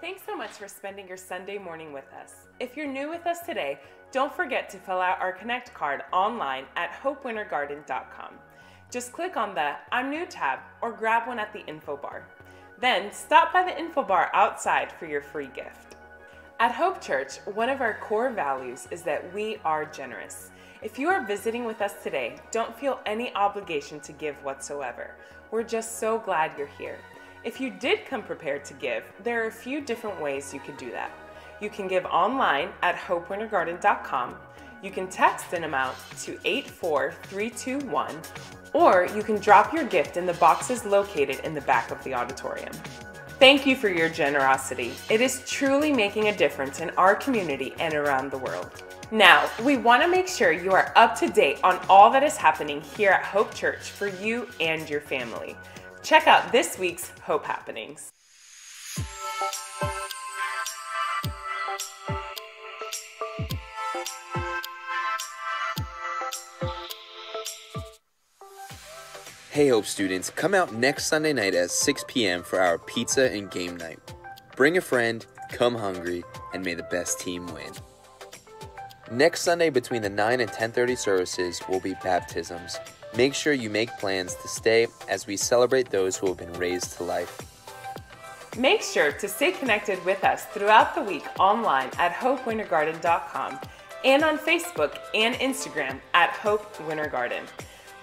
[0.00, 2.46] Thanks so much for spending your Sunday morning with us.
[2.60, 3.80] If you're new with us today,
[4.12, 8.34] don't forget to fill out our Connect card online at hopewintergarden.com.
[8.92, 12.28] Just click on the I'm new tab or grab one at the info bar.
[12.80, 15.96] Then stop by the info bar outside for your free gift.
[16.60, 20.50] At Hope Church, one of our core values is that we are generous.
[20.80, 25.16] If you are visiting with us today, don't feel any obligation to give whatsoever.
[25.50, 26.98] We're just so glad you're here.
[27.44, 30.76] If you did come prepared to give, there are a few different ways you could
[30.76, 31.12] do that.
[31.60, 34.36] You can give online at hopewintergarden.com.
[34.82, 38.16] You can text an amount to 84321,
[38.72, 42.14] or you can drop your gift in the boxes located in the back of the
[42.14, 42.72] auditorium.
[43.38, 44.92] Thank you for your generosity.
[45.08, 48.82] It is truly making a difference in our community and around the world.
[49.12, 52.36] Now, we want to make sure you are up to date on all that is
[52.36, 55.56] happening here at Hope Church for you and your family.
[56.02, 58.10] Check out this week's Hope Happenings.
[69.50, 72.44] Hey Hope students, come out next Sunday night at 6 p.m.
[72.44, 73.98] for our pizza and game night.
[74.54, 76.22] Bring a friend, come hungry,
[76.54, 77.72] and may the best team win.
[79.10, 82.78] Next Sunday between the 9 and 10:30 services will be baptisms.
[83.16, 86.96] Make sure you make plans to stay as we celebrate those who have been raised
[86.98, 87.40] to life.
[88.56, 93.58] Make sure to stay connected with us throughout the week online at hopewintergarden.com
[94.04, 97.44] and on Facebook and Instagram at Hope Winter Garden.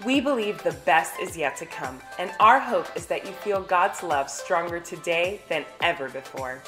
[0.04, 3.62] We believe the best is yet to come, and our hope is that you feel
[3.62, 6.60] God's love stronger today than ever before.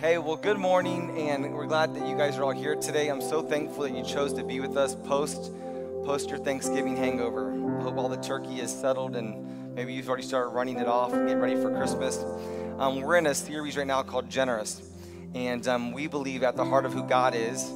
[0.00, 3.08] Hey, well, good morning, and we're glad that you guys are all here today.
[3.08, 5.52] I'm so thankful that you chose to be with us post
[6.06, 7.52] post your Thanksgiving hangover.
[7.52, 11.12] I hope all the turkey is settled, and maybe you've already started running it off
[11.12, 12.16] and getting ready for Christmas.
[12.78, 14.80] Um, we're in a series right now called Generous,
[15.34, 17.70] and um, we believe at the heart of who God is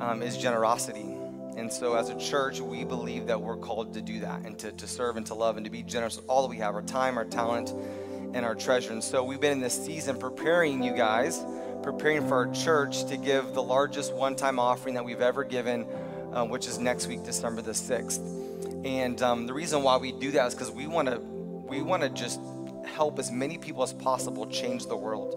[0.00, 1.14] um, is generosity.
[1.56, 4.72] And so, as a church, we believe that we're called to do that and to,
[4.72, 6.82] to serve and to love and to be generous with all that we have our
[6.82, 7.72] time, our talent,
[8.34, 8.90] and our treasure.
[8.90, 11.44] And so, we've been in this season preparing you guys
[11.82, 15.86] preparing for our church to give the largest one time offering that we've ever given,
[16.32, 18.84] uh, which is next week, December the 6th.
[18.84, 22.02] And um, the reason why we do that is because we want to we want
[22.02, 22.40] to just
[22.84, 25.36] help as many people as possible change the world.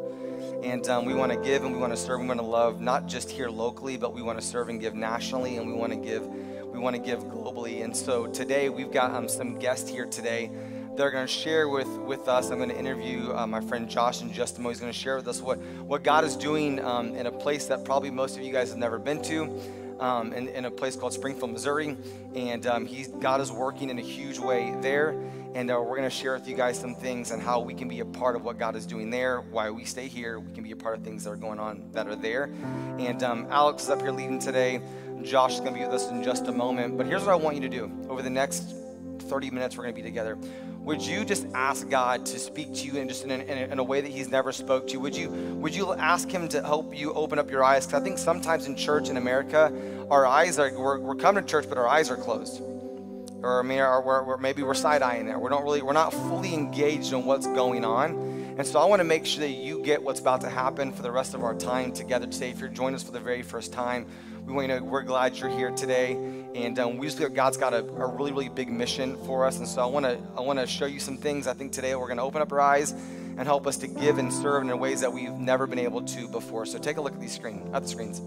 [0.63, 2.21] And um, we want to give and we want to serve.
[2.21, 4.95] We want to love not just here locally, but we want to serve and give
[4.95, 7.83] nationally, and we want to give we want to give globally.
[7.83, 10.49] And so today we've got um, some guests here today
[10.95, 12.49] they're going to share with, with us.
[12.49, 14.75] I'm going to interview uh, my friend Josh in just a moment.
[14.75, 17.65] He's going to share with us what, what God is doing um, in a place
[17.67, 19.59] that probably most of you guys have never been to,
[19.99, 21.97] um, in, in a place called Springfield, Missouri.
[22.35, 25.19] And um, he's, God is working in a huge way there.
[25.55, 27.87] And uh, we're going to share with you guys some things and how we can
[27.87, 30.39] be a part of what God is doing there, why we stay here.
[30.39, 32.51] We can be a part of things that are going on that are there.
[32.99, 34.81] And um, Alex is up here leading today.
[35.23, 36.97] Josh is going to be with us in just a moment.
[36.97, 38.75] But here's what I want you to do over the next
[39.19, 40.37] 30 minutes we're going to be together
[40.83, 44.01] would you just ask God to speak to you in just in, in, a way
[44.01, 44.99] that He's never spoke to you?
[44.99, 47.85] Would you would you ask Him to help you open up your eyes?
[47.85, 49.71] Because I think sometimes in church in America,
[50.11, 53.63] our eyes are we're, we're coming to church, but our eyes are closed, or I
[53.63, 55.39] mean, or we're, we're, maybe we're side eyeing there.
[55.39, 58.33] We don't really we're not fully engaged in what's going on.
[58.57, 61.01] And so I want to make sure that you get what's about to happen for
[61.01, 62.51] the rest of our time together today.
[62.51, 64.05] If you're joining us for the very first time,
[64.45, 66.13] we want you to know we're glad you're here today.
[66.53, 69.57] And um, we just feel God's got a, a, really, really big mission for us.
[69.57, 71.47] And so I want to I want to show you some things.
[71.47, 74.17] I think today we're going to open up our eyes and help us to give
[74.19, 76.65] and serve in ways that we've never been able to before.
[76.65, 78.21] So take a look at these screen at the screens.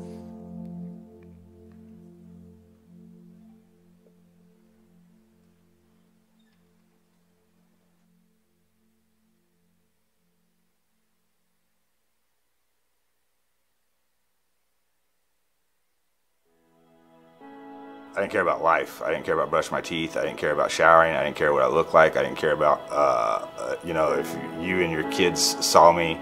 [18.27, 19.03] Didn't care about life.
[19.03, 20.17] I didn't care about brushing my teeth.
[20.17, 21.15] I didn't care about showering.
[21.15, 22.17] I didn't care what I looked like.
[22.17, 26.19] I didn't care about, uh, uh, you know, if you and your kids saw me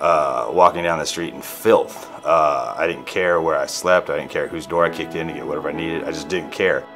[0.00, 2.08] uh, walking down the street in filth.
[2.24, 4.10] Uh, I didn't care where I slept.
[4.10, 6.04] I didn't care whose door I kicked in to get whatever I needed.
[6.04, 6.86] I just didn't care.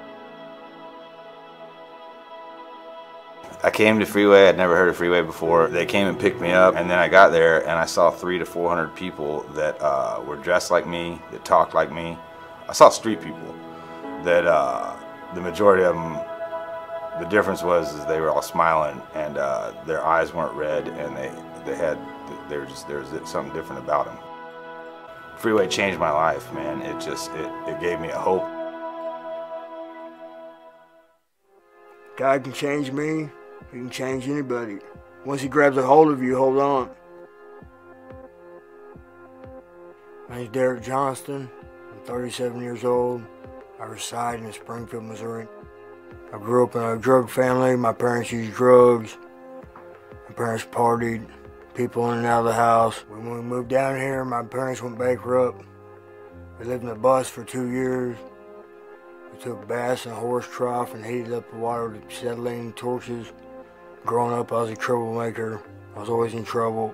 [3.65, 4.49] I came to Freeway.
[4.49, 5.67] I'd never heard of Freeway before.
[5.67, 8.39] They came and picked me up, and then I got there and I saw three
[8.39, 12.17] to four hundred people that uh, were dressed like me, that talked like me.
[12.69, 13.53] I saw street people
[14.25, 14.97] that uh,
[15.35, 16.15] the majority of them,
[17.20, 21.17] the difference was is they were all smiling and uh, their eyes weren't red and
[21.17, 21.31] they
[21.65, 21.99] they had
[22.49, 24.19] they were just there was something different about them.
[25.37, 26.82] Freeway changed my life, man.
[26.82, 28.43] It just it, it gave me a hope.
[32.17, 33.29] God can change me,
[33.71, 34.79] He can change anybody.
[35.25, 36.91] Once He grabs a hold of you, hold on.
[40.29, 41.49] My name's Derek Johnston.
[41.93, 43.23] I'm 37 years old.
[43.81, 45.47] I reside in Springfield, Missouri.
[46.33, 47.77] I grew up in a drug family.
[47.77, 49.17] My parents used drugs.
[50.29, 51.29] My parents partied,
[51.75, 52.97] people in and out of the house.
[53.09, 55.65] When we moved down here, my parents went bankrupt.
[56.59, 58.17] We lived in a bus for two years.
[59.33, 63.33] We took baths in horse trough and heated up the water with acetylene torches.
[64.05, 65.63] Growing up, I was a troublemaker.
[65.95, 66.93] I was always in trouble.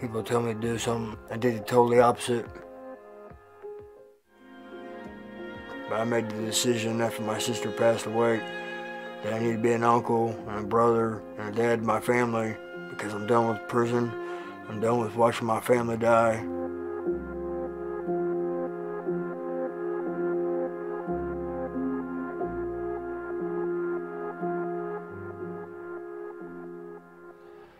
[0.00, 2.46] People tell me to do something, I did the totally opposite.
[5.90, 8.40] But I made the decision after my sister passed away
[9.24, 11.98] that I need to be an uncle and a brother and a dad to my
[11.98, 12.56] family
[12.90, 14.12] because I'm done with prison.
[14.68, 16.46] I'm done with watching my family die.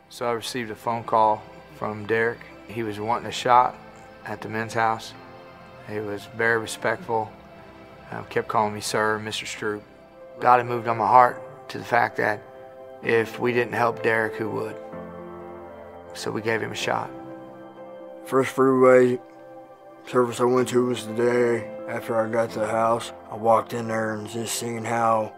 [0.08, 1.44] So I received a phone call
[1.76, 2.40] from Derek.
[2.66, 3.76] He was wanting a shot
[4.26, 5.14] at the men's house.
[5.88, 7.30] He was very respectful.
[8.10, 9.44] Uh, kept calling me sir, Mr.
[9.44, 9.82] Stroop.
[10.40, 12.42] God had moved on my heart to the fact that
[13.02, 14.76] if we didn't help Derek, who would?
[16.14, 17.10] So we gave him a shot.
[18.24, 19.20] First freeway
[20.06, 23.12] service I went to was the day after I got to the house.
[23.30, 25.32] I walked in there and just seeing how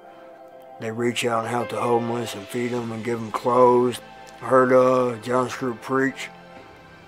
[0.80, 4.00] they reach out and help the homeless and feed them and give them clothes.
[4.40, 6.28] I heard uh, John Stroop preach.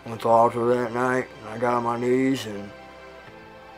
[0.05, 2.71] Went to the altar that night and I got on my knees and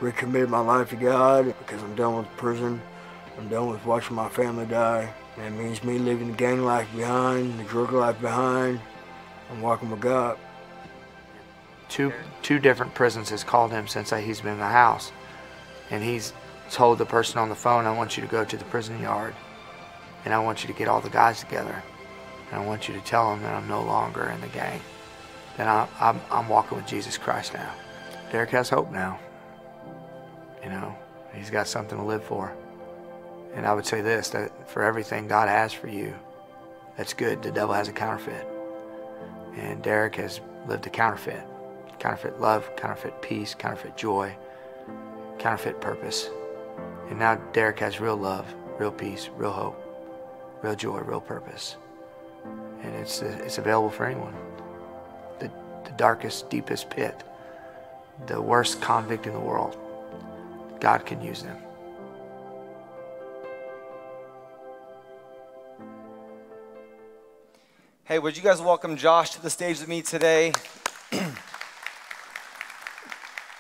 [0.01, 2.81] recommitted my life to God because I'm done with prison.
[3.39, 5.13] I'm done with watching my family die.
[5.37, 8.81] That means me leaving the gang life behind, the drug life behind,
[9.51, 10.39] I'm walking with God.
[11.89, 12.13] Two
[12.43, 15.13] two different prisons has called him since he's been in the house,
[15.91, 16.33] and he's
[16.71, 19.35] told the person on the phone, "I want you to go to the prison yard,
[20.25, 21.83] and I want you to get all the guys together,
[22.51, 24.81] and I want you to tell them that I'm no longer in the gang,
[25.57, 27.71] that I'm I'm, I'm walking with Jesus Christ now."
[28.33, 29.21] Derek has hope now.
[30.67, 30.97] You know,
[31.33, 32.53] he's got something to live for.
[33.55, 36.13] And I would say this that for everything God has for you,
[36.97, 38.45] that's good, the devil has a counterfeit.
[39.55, 41.45] And Derek has lived a counterfeit
[42.01, 44.37] counterfeit love, counterfeit peace, counterfeit joy,
[45.39, 46.31] counterfeit purpose.
[47.11, 49.81] And now Derek has real love, real peace, real hope,
[50.63, 51.77] real joy, real purpose.
[52.83, 54.35] And it's, it's available for anyone.
[55.39, 55.49] The,
[55.85, 57.23] the darkest, deepest pit,
[58.27, 59.79] the worst convict in the world,
[60.81, 61.57] God can use them.
[68.05, 70.53] Hey, would you guys welcome Josh to the stage with me today?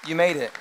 [0.07, 0.53] you made it.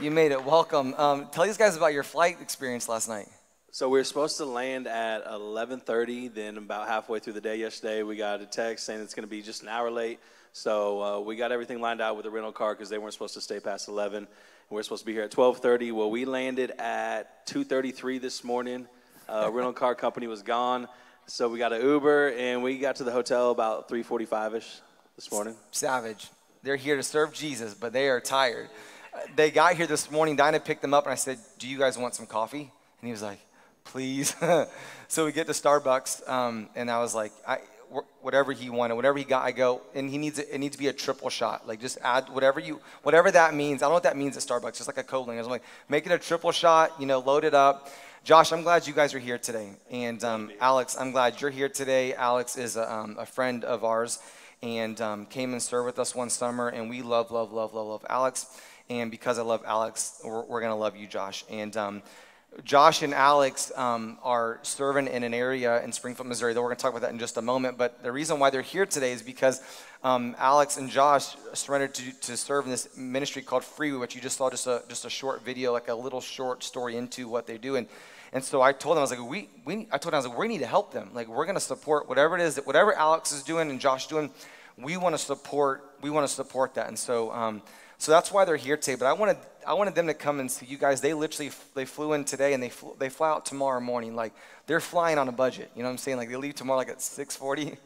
[0.00, 0.44] You made it.
[0.44, 0.94] Welcome.
[0.94, 3.26] Um, tell these guys about your flight experience last night.
[3.72, 6.34] So we were supposed to land at 11:30.
[6.34, 9.30] Then about halfway through the day yesterday, we got a text saying it's going to
[9.30, 10.20] be just an hour late.
[10.52, 13.34] So uh, we got everything lined out with the rental car because they weren't supposed
[13.34, 14.26] to stay past 11.
[14.70, 15.90] And we are supposed to be here at 12:30.
[15.90, 18.86] Well, we landed at 2:33 this morning.
[19.28, 20.86] Uh, rental car company was gone.
[21.26, 24.80] So we got an Uber and we got to the hotel about 3:45 ish
[25.16, 25.56] this morning.
[25.72, 26.30] Savage.
[26.62, 28.68] They're here to serve Jesus, but they are tired.
[29.12, 30.36] Uh, they got here this morning.
[30.36, 32.70] Dinah picked them up, and I said, "Do you guys want some coffee?"
[33.00, 33.40] And he was like,
[33.82, 34.36] "Please."
[35.08, 37.58] so we get to Starbucks, um, and I was like, I,
[38.20, 40.78] whatever he wanted, whatever he got, I go, and he needs it, it needs to
[40.78, 41.66] be a triple shot.
[41.66, 43.82] Like just add whatever you, whatever that means.
[43.82, 44.76] I don't know what that means at Starbucks.
[44.76, 46.92] Just like a cold I'm like, make it a triple shot.
[47.00, 47.88] You know, load it up.
[48.22, 49.70] Josh, I'm glad you guys are here today.
[49.90, 52.14] And um, Alex, I'm glad you're here today.
[52.14, 54.18] Alex is a, um, a friend of ours
[54.62, 56.68] and um, came and served with us one summer.
[56.68, 58.46] And we love, love, love, love, love Alex.
[58.90, 61.44] And because I love Alex, we're, we're going to love you, Josh.
[61.48, 62.02] And um,
[62.64, 66.52] Josh and Alex um, are serving in an area in Springfield, Missouri.
[66.52, 67.78] That We're going to talk about that in just a moment.
[67.78, 69.62] But the reason why they're here today is because
[70.02, 74.20] um, Alex and Josh surrendered to, to serve in this ministry called Free, which you
[74.20, 77.46] just saw just a, just a short video, like a little short story into what
[77.46, 77.76] they do.
[77.76, 77.86] And,
[78.32, 80.26] and so I told them, I was like, we, we, I told them, I was
[80.26, 81.10] like, we need to help them.
[81.14, 84.08] Like, we're going to support whatever it is, that whatever Alex is doing and Josh
[84.08, 84.28] doing,
[84.76, 86.88] we want to support, we want to support that.
[86.88, 87.62] And so, um,
[88.00, 88.94] so that's why they're here today.
[88.94, 91.02] But I wanted, I wanted them to come and see you guys.
[91.02, 94.16] They literally, they flew in today and they, they fly out tomorrow morning.
[94.16, 94.32] Like,
[94.66, 95.70] they're flying on a budget.
[95.76, 96.16] You know what I'm saying?
[96.16, 97.76] Like, they leave tomorrow like at 640.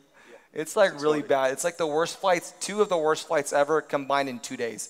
[0.53, 1.53] It's like really bad.
[1.53, 4.89] It's like the worst flights, two of the worst flights ever combined in two days.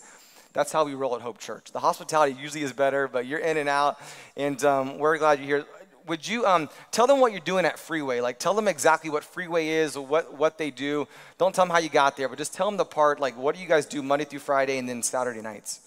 [0.52, 1.72] That's how we roll at Hope Church.
[1.72, 3.98] The hospitality usually is better, but you're in and out,
[4.36, 5.66] and um, we're glad you're here.
[6.06, 8.20] Would you um, tell them what you're doing at Freeway?
[8.20, 11.08] Like, tell them exactly what Freeway is, what what they do.
[11.38, 13.20] Don't tell them how you got there, but just tell them the part.
[13.20, 15.80] Like, what do you guys do Monday through Friday, and then Saturday nights?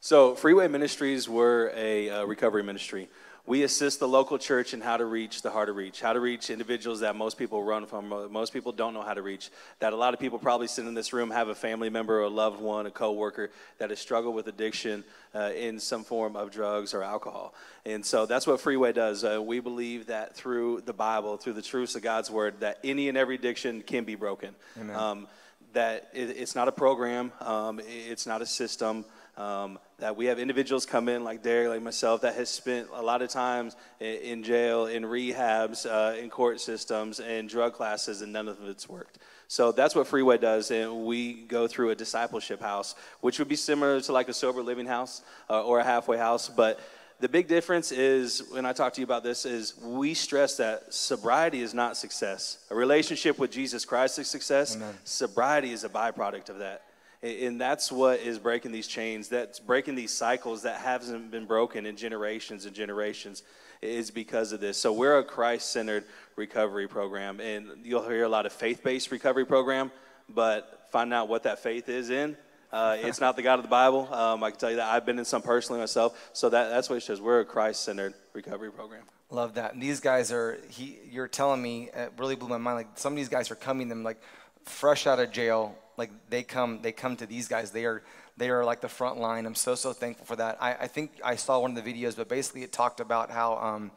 [0.00, 3.08] So, Freeway Ministries were a uh, recovery ministry.
[3.46, 6.20] We assist the local church in how to reach the hard to reach, how to
[6.20, 9.50] reach individuals that most people run from, uh, most people don't know how to reach.
[9.78, 12.24] That a lot of people probably sit in this room have a family member, or
[12.24, 15.04] a loved one, a coworker that has struggled with addiction
[15.34, 17.54] uh, in some form of drugs or alcohol.
[17.86, 19.24] And so that's what Freeway does.
[19.24, 23.08] Uh, we believe that through the Bible, through the truths of God's word, that any
[23.08, 24.54] and every addiction can be broken.
[24.94, 25.26] Um,
[25.72, 29.04] that it, it's not a program, um, it's not a system.
[29.40, 33.00] Um, that we have individuals come in like Derek, like myself, that has spent a
[33.00, 38.20] lot of times in, in jail, in rehabs, uh, in court systems, and drug classes,
[38.20, 39.16] and none of it's worked.
[39.48, 43.56] So that's what Freeway does, and we go through a discipleship house, which would be
[43.56, 46.78] similar to like a sober living house uh, or a halfway house, but
[47.20, 50.92] the big difference is when I talk to you about this is we stress that
[50.92, 52.58] sobriety is not success.
[52.70, 54.76] A relationship with Jesus Christ is success.
[54.76, 54.94] Amen.
[55.04, 56.82] Sobriety is a byproduct of that.
[57.22, 61.84] And that's what is breaking these chains, that's breaking these cycles that haven't been broken
[61.84, 63.42] in generations and generations
[63.82, 64.78] is because of this.
[64.78, 66.04] So we're a Christ-centered
[66.36, 69.90] recovery program, and you'll hear a lot of faith-based recovery program,
[70.30, 72.38] but find out what that faith is in.
[72.72, 74.08] Uh, it's not the God of the Bible.
[74.12, 76.30] Um, I can tell you that I've been in some personally myself.
[76.32, 77.20] So that, that's what it says.
[77.20, 79.02] We're a Christ-centered recovery program.
[79.28, 79.74] Love that.
[79.74, 82.76] And these guys are, he, you're telling me, it really blew my mind.
[82.76, 84.22] Like some of these guys are coming them like
[84.64, 85.76] fresh out of jail.
[86.00, 87.70] Like they come, they come to these guys.
[87.70, 88.02] They are,
[88.36, 89.46] they are like the front line.
[89.46, 90.56] I'm so, so thankful for that.
[90.60, 93.48] I, I think I saw one of the videos, but basically it talked about how
[93.58, 93.90] um,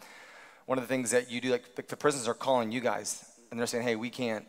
[0.66, 3.26] one of the things that you do, like the, the prisons are calling you guys
[3.50, 4.46] and they're saying, hey, we can't,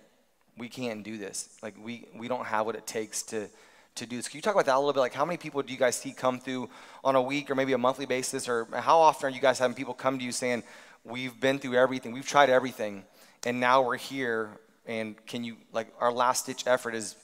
[0.58, 1.48] we can't do this.
[1.62, 3.48] Like we, we don't have what it takes to,
[3.94, 4.28] to do this.
[4.28, 5.00] Can you talk about that a little bit?
[5.00, 6.68] Like how many people do you guys see come through
[7.04, 8.48] on a week or maybe a monthly basis?
[8.48, 10.64] Or how often are you guys having people come to you saying,
[11.04, 13.04] we've been through everything, we've tried everything,
[13.46, 17.14] and now we're here, and can you, like our last ditch effort is,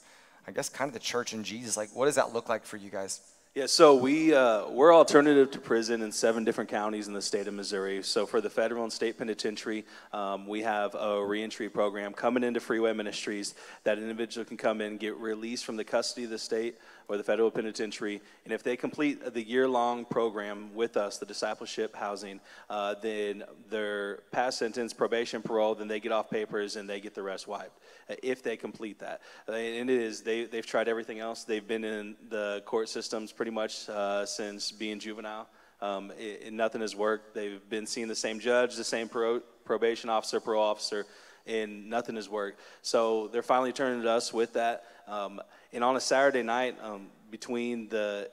[0.47, 1.76] I guess, kind of the church and Jesus.
[1.76, 3.20] Like what does that look like for you guys?
[3.52, 7.49] Yeah, so we, uh, we're alternative to prison in seven different counties in the state
[7.49, 8.00] of Missouri.
[8.04, 12.61] So for the federal and state penitentiary, um, we have a reentry program coming into
[12.61, 16.38] Freeway Ministries that an individual can come in, get released from the custody of the
[16.38, 16.76] state
[17.09, 18.21] or the federal penitentiary.
[18.45, 23.45] And if they complete the year long program with us, the discipleship housing, uh, then
[23.69, 27.47] their past sentence, probation, parole, then they get off papers and they get the rest
[27.49, 27.78] wiped
[28.09, 29.21] uh, if they complete that.
[29.49, 31.45] Uh, and it is, they, they've tried everything else.
[31.45, 35.49] They've been in the court systems pretty much uh, since being juvenile.
[35.83, 37.35] Um, it, it- nothing has worked.
[37.35, 41.07] They've been seeing the same judge, the same pro, probation officer, parole officer,
[41.47, 42.61] and nothing has worked.
[42.82, 44.85] So they're finally turning to us with that.
[45.09, 45.40] Um,
[45.73, 48.30] and on a Saturday night, um, between the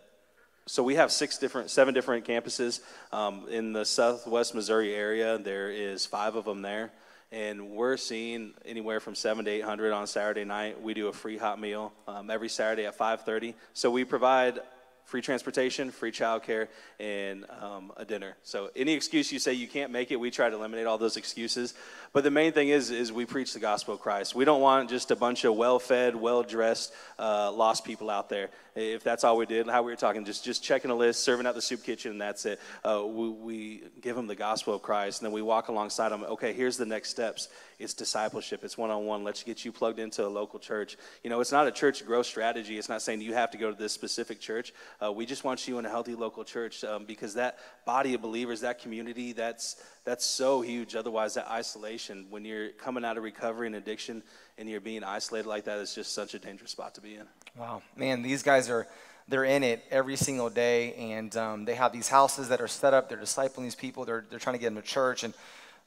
[0.69, 2.81] so we have six different, seven different campuses
[3.13, 5.37] um, in the Southwest Missouri area.
[5.37, 6.91] There is five of them there,
[7.31, 10.81] and we're seeing anywhere from seven to eight hundred on Saturday night.
[10.81, 13.55] We do a free hot meal um, every Saturday at five thirty.
[13.73, 14.59] So we provide
[15.05, 16.67] free transportation, free childcare,
[16.99, 18.35] and um, a dinner.
[18.43, 21.15] So any excuse you say you can't make it, we try to eliminate all those
[21.15, 21.75] excuses.
[22.17, 24.33] But the main thing is, is we preach the gospel of Christ.
[24.33, 28.49] We don't want just a bunch of well-fed, well-dressed, uh, lost people out there.
[28.73, 31.47] If that's all we did, how we were talking, just just checking a list, serving
[31.47, 32.59] out the soup kitchen, and that's it.
[32.83, 36.23] Uh, we, we give them the gospel of Christ, and then we walk alongside them.
[36.23, 37.49] Okay, here's the next steps.
[37.79, 38.63] It's discipleship.
[38.63, 39.23] It's one-on-one.
[39.23, 40.95] Let's get you plugged into a local church.
[41.23, 42.77] You know, it's not a church growth strategy.
[42.77, 44.73] It's not saying you have to go to this specific church.
[45.03, 48.21] Uh, we just want you in a healthy local church um, because that body of
[48.21, 50.95] believers, that community, that's that's so huge.
[50.95, 54.23] Otherwise, that isolation, when you're coming out of recovery and addiction,
[54.57, 57.25] and you're being isolated like that, it's just such a dangerous spot to be in.
[57.57, 58.87] Wow, man, these guys are
[59.27, 62.93] they're in it every single day, and um, they have these houses that are set
[62.93, 63.09] up.
[63.09, 64.05] They're discipling these people.
[64.05, 65.33] They're they're trying to get them to church, and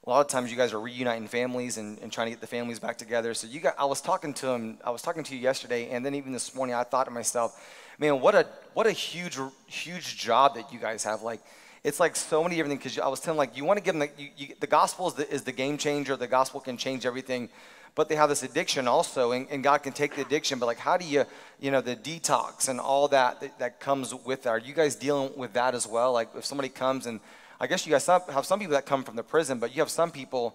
[0.07, 2.47] a lot of times you guys are reuniting families and, and trying to get the
[2.47, 3.35] families back together.
[3.35, 4.79] So you got, I was talking to him.
[4.85, 7.61] I was talking to you yesterday, and then even this morning, I thought to myself,
[7.99, 11.23] man, what a what a huge huge job that you guys have.
[11.23, 11.41] Like
[11.85, 12.95] it's like so many different things.
[12.95, 15.09] Because I was telling like you want to give them the, you, you, the gospel
[15.09, 16.17] is the, is the game changer.
[16.17, 17.49] The gospel can change everything
[17.97, 20.79] but they have this addiction also and, and, god can take the addiction but like
[20.79, 21.25] how do you
[21.59, 24.95] you know the detox and all that that, that comes with that are you guys
[24.95, 27.19] dealing with that as well like if somebody comes and
[27.61, 29.91] i guess you guys have some people that come from the prison but you have
[29.91, 30.55] some people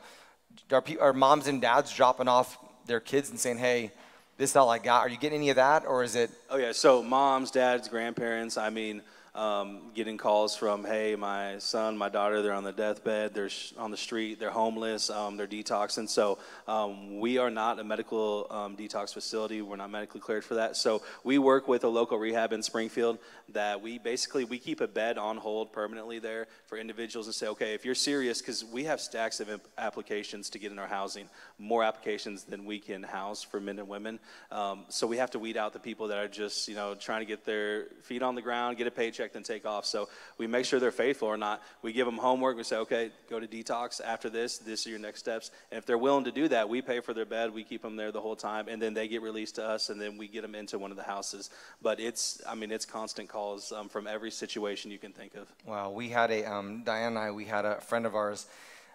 [0.71, 3.91] are, pe- are moms and dads dropping off their kids and saying hey
[4.37, 6.57] this is all i got are you getting any of that or is it Oh
[6.57, 8.57] yeah, so moms, dads, grandparents.
[8.57, 9.01] I mean,
[9.35, 13.73] um, getting calls from, hey, my son, my daughter, they're on the deathbed, they're sh-
[13.77, 16.07] on the street, they're homeless, um, they're detoxing.
[16.07, 19.61] So um, we are not a medical um, detox facility.
[19.61, 20.77] We're not medically cleared for that.
[20.77, 24.87] So we work with a local rehab in Springfield that we basically we keep a
[24.87, 28.85] bed on hold permanently there for individuals and say, okay, if you're serious, because we
[28.85, 33.03] have stacks of imp- applications to get in our housing, more applications than we can
[33.03, 34.17] house for men and women.
[34.49, 37.19] Um, so we have to weed out the people that are just, you know, trying
[37.19, 39.85] to get their feet on the ground, get a paycheck then take off.
[39.85, 41.61] So we make sure they're faithful or not.
[41.81, 42.57] We give them homework.
[42.57, 44.57] We say, okay, go to detox after this.
[44.57, 45.51] This are your next steps.
[45.71, 47.53] And if they're willing to do that, we pay for their bed.
[47.53, 49.99] We keep them there the whole time, and then they get released to us, and
[49.99, 51.49] then we get them into one of the houses.
[51.81, 55.47] But it's, I mean, it's constant calls um, from every situation you can think of.
[55.65, 57.31] Wow, we had a um, Diane and I.
[57.31, 58.47] We had a friend of ours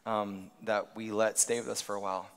[0.07, 2.29] um, that we let stay with us for a while,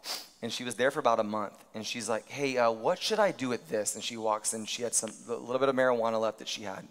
[0.42, 1.54] and she was there for about a month.
[1.74, 4.66] And she's like, "Hey, uh, what should I do with this?" And she walks in.
[4.66, 6.88] She had some a little bit of marijuana left that she had.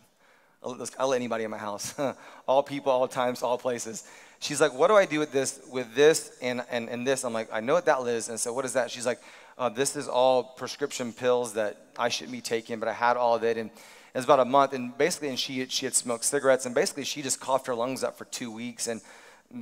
[0.65, 1.95] I'll, I'll let anybody in my house,
[2.47, 4.05] all people, all times, all places.
[4.41, 5.61] She's like, "What do I do with this?
[5.71, 8.53] With this and and and this?" I'm like, "I know what that is." And so,
[8.53, 8.91] what is that?
[8.91, 9.21] She's like,
[9.59, 13.35] uh, "This is all prescription pills that I shouldn't be taking, but I had all
[13.35, 16.25] of it." And it was about a month, and basically, and she she had smoked
[16.25, 19.01] cigarettes, and basically, she just coughed her lungs up for two weeks, and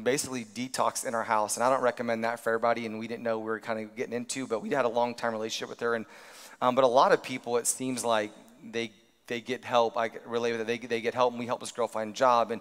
[0.02, 1.56] basically detoxed in our house.
[1.56, 2.86] And I don't recommend that for everybody.
[2.86, 5.14] And we didn't know we were kind of getting into, but we had a long
[5.14, 5.94] time relationship with her.
[5.94, 6.06] And
[6.62, 8.92] um, but a lot of people, it seems like they
[9.30, 9.96] they get help.
[9.96, 10.66] I relate with it.
[10.66, 12.60] They they get help, and we help this girl find a job and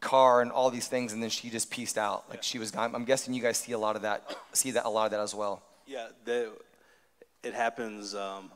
[0.00, 1.12] car and all these things.
[1.12, 2.28] And then she just pieced out.
[2.28, 2.94] Like she was gone.
[2.94, 4.36] I'm guessing you guys see a lot of that.
[4.52, 5.62] See that a lot of that as well.
[5.86, 6.50] Yeah, the,
[7.42, 8.14] it happens.
[8.14, 8.50] Um,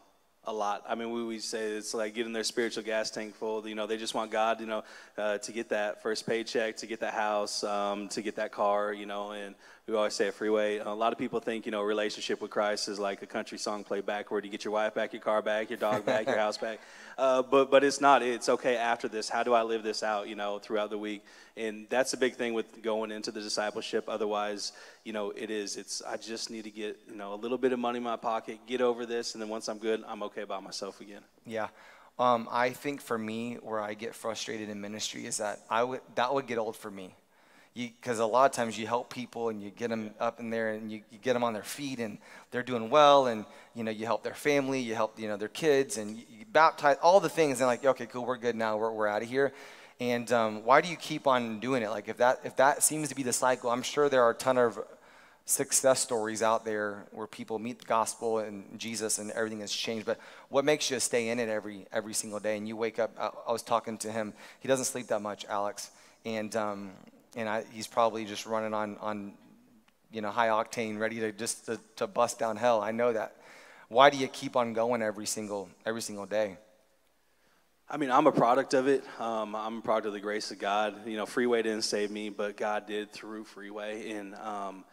[0.47, 0.85] a lot.
[0.89, 3.67] I mean, we, we say it's like getting their spiritual gas tank full.
[3.67, 4.85] You know, they just want God, you know,
[5.19, 8.93] uh, to get that first paycheck, to get that house, um, to get that car,
[8.93, 9.57] you know, and
[9.89, 10.79] we always say a freeway.
[10.79, 13.83] A lot of people think, you know, relationship with Christ is like a country song
[13.83, 14.45] played backward.
[14.45, 16.81] You get your wife back, your car back, your dog back, your house back.
[17.19, 18.23] Uh, but but it's not.
[18.23, 19.29] It's okay after this.
[19.29, 20.29] How do I live this out?
[20.29, 21.25] You know, throughout the week,
[21.57, 24.05] and that's a big thing with going into the discipleship.
[24.07, 24.73] Otherwise,
[25.05, 25.77] you know, it is.
[25.77, 28.17] It's I just need to get you know a little bit of money in my
[28.17, 31.23] pocket, get over this, and then once I'm good, I'm okay by myself again.
[31.47, 31.69] Yeah.
[32.19, 36.01] Um, I think for me, where I get frustrated in ministry is that I would
[36.17, 37.15] that would get old for me
[37.77, 40.71] because a lot of times you help people and you get them up in there
[40.71, 42.17] and you, you, get them on their feet and
[42.51, 45.49] they're doing well and you know you help their family you help you know their
[45.49, 48.79] kids and you, you baptize all the things and like okay cool we're good now
[48.79, 49.53] we're, we're out of here.
[49.99, 51.91] And um, why do you keep on doing it?
[51.91, 54.35] Like if that if that seems to be the cycle i'm sure there are a
[54.35, 54.79] ton of
[55.45, 60.05] success stories out there where people meet the gospel and jesus and everything has changed
[60.05, 62.57] but what makes you stay in it every every single day?
[62.57, 64.33] And you wake up i, I was talking to him.
[64.61, 65.91] He doesn't sleep that much alex.
[66.25, 66.91] And um,
[67.37, 69.35] and I, he's probably just running on, on
[70.11, 72.81] you know, high octane, ready to just to, to bust down hell.
[72.81, 73.37] I know that.
[73.89, 76.57] Why do you keep on going every single every single day?
[77.89, 79.05] I mean, I'm a product of it.
[79.21, 81.07] Um, I'm a product of the grace of God.
[81.07, 84.85] You know, Freeway didn't save me, but God did through Freeway, and um,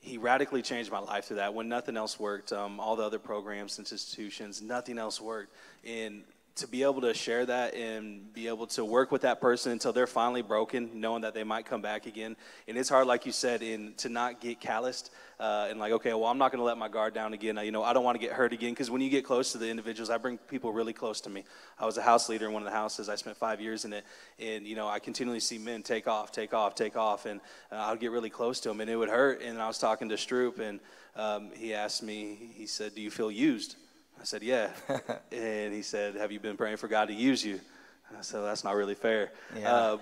[0.00, 1.54] He radically changed my life through that.
[1.54, 6.24] When nothing else worked, um, all the other programs, institutions, nothing else worked, and
[6.60, 9.92] to be able to share that and be able to work with that person until
[9.92, 12.36] they're finally broken, knowing that they might come back again.
[12.68, 16.12] And it's hard, like you said, in to not get calloused uh, and like, okay,
[16.12, 17.58] well, I'm not going to let my guard down again.
[17.64, 19.58] You know, I don't want to get hurt again because when you get close to
[19.58, 21.44] the individuals, I bring people really close to me.
[21.78, 23.08] I was a house leader in one of the houses.
[23.08, 24.04] I spent five years in it,
[24.38, 27.40] and you know, I continually see men take off, take off, take off, and
[27.72, 29.40] uh, I would get really close to them, and it would hurt.
[29.40, 30.78] And I was talking to Stroop, and
[31.16, 33.76] um, he asked me, he said, "Do you feel used?"
[34.20, 34.70] I said, Yeah.
[35.32, 37.60] and he said, Have you been praying for God to use you?
[38.16, 39.32] I said, That's not really fair.
[39.58, 39.72] Yeah.
[39.72, 39.98] Uh,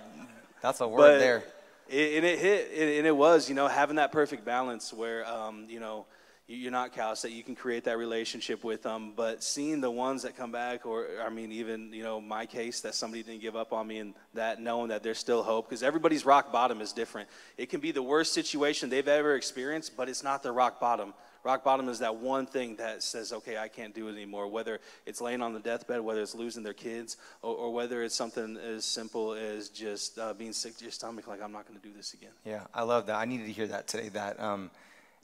[0.60, 1.44] That's a word there.
[1.88, 5.66] It, and it hit, and it was, you know, having that perfect balance where, um,
[5.68, 6.04] you know,
[6.50, 10.22] you're not callous that you can create that relationship with them but seeing the ones
[10.22, 13.54] that come back or i mean even you know my case that somebody didn't give
[13.54, 16.94] up on me and that knowing that there's still hope because everybody's rock bottom is
[16.94, 17.28] different
[17.58, 21.12] it can be the worst situation they've ever experienced but it's not their rock bottom
[21.44, 24.80] Rock bottom is that one thing that says, okay, I can't do it anymore, whether
[25.06, 28.56] it's laying on the deathbed, whether it's losing their kids, or, or whether it's something
[28.56, 31.86] as simple as just uh, being sick to your stomach, like, I'm not going to
[31.86, 32.32] do this again.
[32.44, 33.16] Yeah, I love that.
[33.16, 34.70] I needed to hear that today, that um,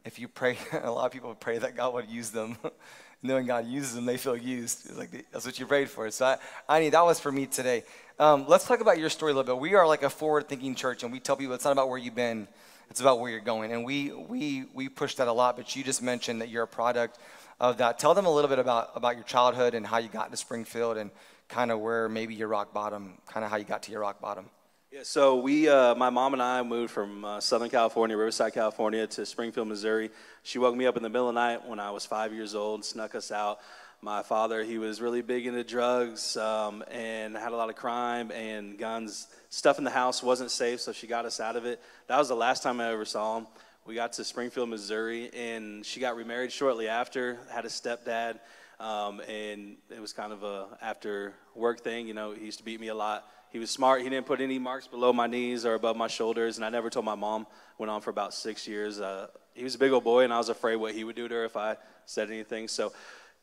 [0.04, 2.56] if you pray, a lot of people pray that God would use them.
[3.22, 4.84] Knowing God uses them, they feel used.
[4.84, 6.10] It's like that's what you prayed for.
[6.10, 6.36] So I,
[6.68, 7.84] I need that was for me today.
[8.18, 9.58] Um, let's talk about your story a little bit.
[9.62, 12.14] We are like a forward-thinking church, and we tell people it's not about where you've
[12.14, 12.46] been
[12.90, 13.72] it's about where you're going.
[13.72, 16.68] And we, we, we push that a lot, but you just mentioned that you're a
[16.68, 17.18] product
[17.60, 17.98] of that.
[17.98, 20.96] Tell them a little bit about, about your childhood and how you got to Springfield
[20.96, 21.10] and
[21.48, 24.20] kind of where maybe your rock bottom, kind of how you got to your rock
[24.20, 24.46] bottom.
[24.90, 29.06] Yeah, so we, uh, my mom and I moved from uh, Southern California, Riverside, California,
[29.08, 30.10] to Springfield, Missouri.
[30.44, 32.54] She woke me up in the middle of the night when I was five years
[32.54, 33.58] old, snuck us out
[34.02, 38.30] my father, he was really big into drugs um, and had a lot of crime
[38.32, 39.28] and guns.
[39.48, 41.80] Stuff in the house wasn't safe, so she got us out of it.
[42.06, 43.46] That was the last time I ever saw him.
[43.86, 48.40] We got to Springfield, Missouri, and she got remarried shortly after, had a stepdad,
[48.80, 52.08] um, and it was kind of a after work thing.
[52.08, 53.26] You know, he used to beat me a lot.
[53.50, 54.02] He was smart.
[54.02, 56.90] He didn't put any marks below my knees or above my shoulders, and I never
[56.90, 57.46] told my mom.
[57.78, 59.00] Went on for about six years.
[59.00, 61.28] Uh, he was a big old boy, and I was afraid what he would do
[61.28, 61.76] to her if I
[62.06, 62.68] said anything.
[62.68, 62.92] So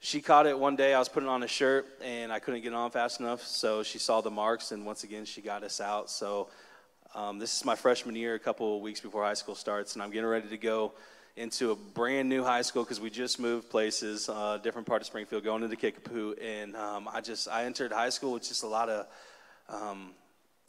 [0.03, 0.95] she caught it one day.
[0.95, 3.83] I was putting on a shirt and I couldn't get it on fast enough, so
[3.83, 6.09] she saw the marks and once again she got us out.
[6.09, 6.49] So
[7.13, 10.01] um, this is my freshman year, a couple of weeks before high school starts, and
[10.01, 10.93] I'm getting ready to go
[11.35, 15.05] into a brand new high school because we just moved places, uh, different part of
[15.05, 18.67] Springfield, going into Kickapoo, and um, I just I entered high school with just a
[18.67, 19.05] lot of
[19.69, 20.13] um,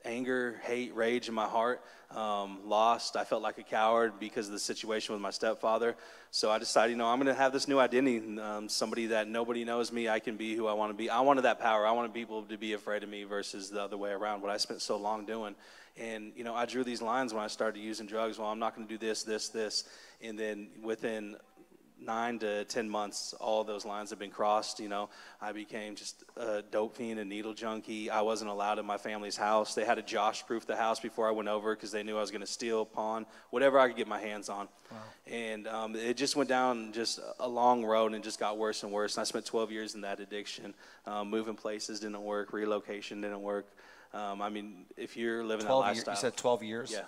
[0.04, 1.82] anger, hate, rage in my heart.
[2.10, 3.16] Um, lost.
[3.16, 5.96] I felt like a coward because of the situation with my stepfather.
[6.30, 8.38] So I decided, you know, I'm going to have this new identity.
[8.38, 10.10] Um, somebody that nobody knows me.
[10.10, 11.08] I can be who I want to be.
[11.08, 11.86] I wanted that power.
[11.86, 14.42] I wanted people to be afraid of me versus the other way around.
[14.42, 15.54] What I spent so long doing.
[15.98, 18.38] And you know, I drew these lines when I started using drugs.
[18.38, 19.84] Well, I'm not going to do this, this, this.
[20.22, 21.36] And then within
[22.04, 24.80] nine to 10 months, all those lines have been crossed.
[24.80, 25.08] You know,
[25.40, 28.10] I became just a dope fiend, a needle junkie.
[28.10, 29.74] I wasn't allowed in my family's house.
[29.74, 32.20] They had to Josh proof the house before I went over because they knew I
[32.20, 34.68] was going to steal, pawn, whatever I could get my hands on.
[34.90, 34.96] Wow.
[35.26, 38.92] And um, it just went down just a long road and just got worse and
[38.92, 39.16] worse.
[39.16, 40.74] And I spent 12 years in that addiction.
[41.06, 43.66] Um, moving places didn't work, relocation didn't work.
[44.14, 46.12] Um, I mean, if you're living that lifestyle.
[46.12, 46.92] Year, you said 12 years?
[46.92, 47.04] Yeah,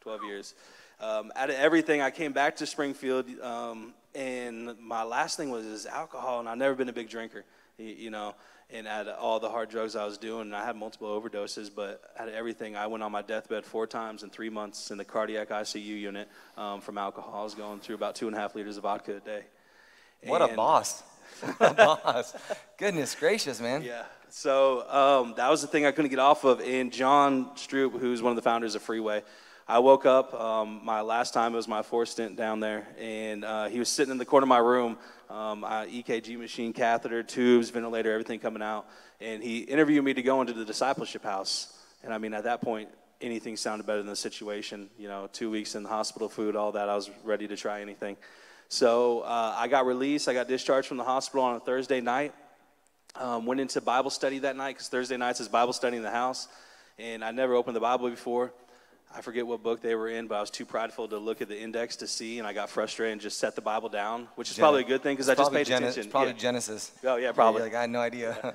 [0.00, 0.54] 12 years.
[1.00, 5.64] Um, out of everything, I came back to Springfield um, and my last thing was
[5.66, 7.44] is alcohol, and I've never been a big drinker,
[7.78, 8.34] you know.
[8.70, 12.02] And at all the hard drugs I was doing, and I had multiple overdoses, but
[12.18, 15.06] out of everything, I went on my deathbed four times in three months in the
[15.06, 17.40] cardiac ICU unit um, from alcohol.
[17.40, 19.44] I was going through about two and a half liters of vodka a day.
[20.24, 21.02] What and, a boss!
[21.58, 22.34] What a boss!
[22.78, 23.82] Goodness gracious, man.
[23.82, 24.04] Yeah.
[24.28, 26.60] So um, that was the thing I couldn't get off of.
[26.60, 29.22] And John Stroop, who's one of the founders of Freeway,
[29.70, 30.32] I woke up.
[30.32, 33.90] Um, my last time it was my fourth stint down there, and uh, he was
[33.90, 34.96] sitting in the corner of my room.
[35.28, 38.86] Um, EKG machine, catheter, tubes, ventilator, everything coming out.
[39.20, 41.78] And he interviewed me to go into the discipleship house.
[42.02, 42.88] And I mean, at that point,
[43.20, 44.88] anything sounded better than the situation.
[44.98, 46.88] You know, two weeks in the hospital, food, all that.
[46.88, 48.16] I was ready to try anything.
[48.70, 50.28] So uh, I got released.
[50.28, 52.32] I got discharged from the hospital on a Thursday night.
[53.16, 56.10] Um, went into Bible study that night because Thursday nights is Bible study in the
[56.10, 56.48] house.
[56.98, 58.50] And I never opened the Bible before.
[59.14, 61.48] I forget what book they were in, but I was too prideful to look at
[61.48, 64.50] the index to see, and I got frustrated and just set the Bible down, which
[64.50, 66.02] is Gen- probably a good thing because I just paid Gen- attention.
[66.04, 66.38] It's probably yeah.
[66.38, 66.92] Genesis.
[67.04, 67.60] Oh yeah, probably.
[67.60, 68.54] Yeah, like I had no idea.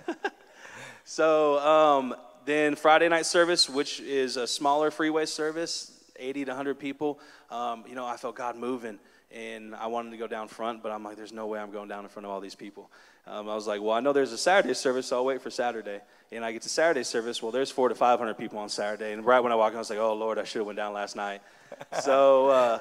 [1.06, 6.80] so um, then Friday night service, which is a smaller freeway service, 80 to 100
[6.80, 7.20] people.
[7.50, 9.00] Um, you know, I felt God moving,
[9.32, 11.90] and I wanted to go down front, but I'm like, there's no way I'm going
[11.90, 12.92] down in front of all these people.
[13.26, 15.50] Um, I was like, well, I know there's a Saturday service, so I'll wait for
[15.50, 16.02] Saturday.
[16.32, 17.42] And I get to Saturday service.
[17.42, 19.14] Well, there's four to 500 people on Saturday.
[19.14, 20.78] And right when I walk in, I was like, oh, Lord, I should have went
[20.78, 21.42] down last night.
[22.02, 22.80] so uh,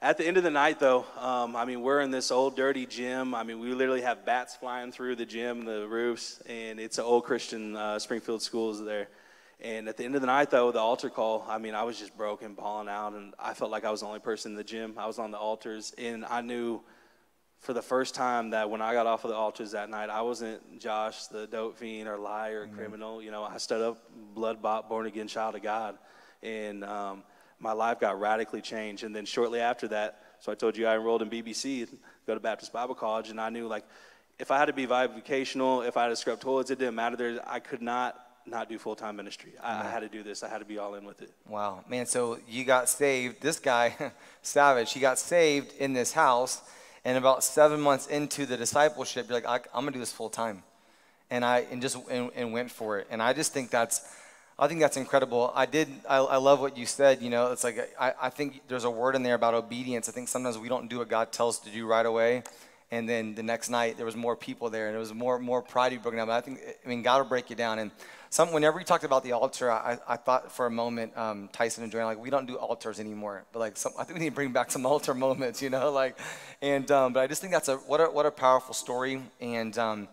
[0.00, 2.86] at the end of the night, though, um, I mean, we're in this old dirty
[2.86, 3.34] gym.
[3.34, 7.04] I mean, we literally have bats flying through the gym, the roofs, and it's an
[7.04, 9.08] old Christian uh, Springfield schools there.
[9.60, 11.98] And at the end of the night, though, the altar call, I mean, I was
[11.98, 14.64] just broken, bawling out, and I felt like I was the only person in the
[14.64, 14.94] gym.
[14.98, 16.82] I was on the altars, and I knew–
[17.60, 20.22] for the first time that when I got off of the altars that night, I
[20.22, 22.76] wasn't Josh, the dope fiend or liar or mm-hmm.
[22.76, 23.22] criminal.
[23.22, 23.98] You know, I stood up,
[24.34, 25.98] blood bought, born again child of God.
[26.42, 27.22] And um,
[27.58, 29.04] my life got radically changed.
[29.04, 31.88] And then shortly after that, so I told you I enrolled in BBC,
[32.26, 33.84] go to Baptist Bible College, and I knew like
[34.38, 37.16] if I had to be vocational, if I had to scrub toilets, it didn't matter.
[37.16, 39.52] There, I could not not do full time ministry.
[39.62, 39.86] I, mm-hmm.
[39.86, 40.42] I, had to do this.
[40.42, 41.32] I had to be all in with it.
[41.48, 42.06] Wow, man!
[42.06, 43.40] So you got saved.
[43.40, 46.62] This guy, Savage, he got saved in this house
[47.06, 50.28] and about seven months into the discipleship, you're like, I, am gonna do this full
[50.28, 50.64] time,
[51.30, 53.06] and I and just and, and, went for it.
[53.08, 54.04] And I just think that's,
[54.58, 55.52] I think that's incredible.
[55.54, 55.86] I did.
[56.08, 57.22] I, I love what you said.
[57.22, 60.08] You know, it's like I, I think there's a word in there about obedience.
[60.08, 62.42] I think sometimes we don't do what God tells us to do right away.
[62.90, 65.60] And then the next night there was more people there, and it was more more
[65.60, 66.28] pride to be broken down.
[66.28, 67.80] But I think I mean God will break you down.
[67.80, 67.90] And
[68.30, 71.82] some whenever you talked about the altar, I, I thought for a moment um, Tyson
[71.82, 73.44] and Joanne like we don't do altars anymore.
[73.52, 75.90] But like some, I think we need to bring back some altar moments, you know,
[75.90, 76.18] like.
[76.62, 79.20] And um, but I just think that's a what a what a powerful story.
[79.40, 80.08] And um,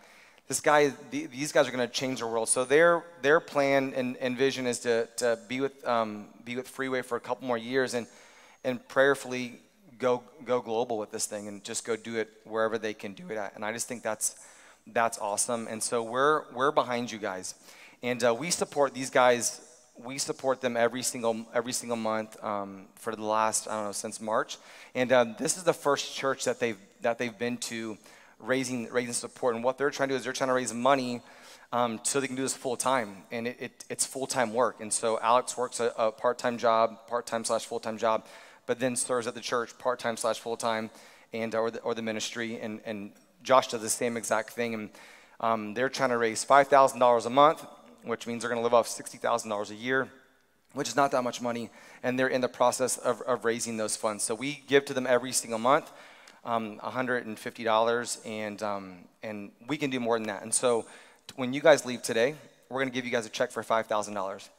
[0.48, 2.50] this guy, the, these guys are going to change the world.
[2.50, 6.68] So their their plan and, and vision is to to be with um, be with
[6.68, 8.08] Freeway for a couple more years and
[8.64, 9.60] and prayerfully
[10.04, 13.30] go go global with this thing and just go do it wherever they can do
[13.30, 13.56] it at.
[13.56, 14.36] And I just think that's
[14.86, 15.68] that's awesome.
[15.70, 17.56] And so we're we're behind you guys,
[18.04, 19.62] and uh, we support these guys.
[19.96, 23.92] We support them every single every single month um, for the last I don't know
[23.94, 24.58] since March.
[24.94, 27.98] And um, this is the first church that they've that they've been to
[28.39, 29.56] raising raising support.
[29.56, 31.22] And what they're trying to do is they're trying to raise money.
[31.72, 34.76] Um, so they can do this full time, and it, it, it's full time work.
[34.80, 38.28] And so Alex works a, a part time job, part time slash full time job
[38.65, 40.89] but then serves at the church part time slash full time,
[41.34, 42.60] and or the, or the ministry.
[42.60, 43.12] And, and
[43.43, 44.73] Josh does the same exact thing.
[44.73, 44.89] And
[45.39, 47.65] um, they're trying to raise five thousand dollars a month,
[48.04, 50.08] which means they're going to live off sixty thousand dollars a year,
[50.73, 51.69] which is not that much money.
[52.04, 54.23] And they're in the process of, of raising those funds.
[54.23, 55.91] So we give to them every single month.
[56.45, 60.43] um, $150, and, um, and we can do more than that.
[60.43, 60.86] And so
[61.36, 62.36] when you guys leave today,
[62.69, 64.49] we're going to give you guys a check for $5,000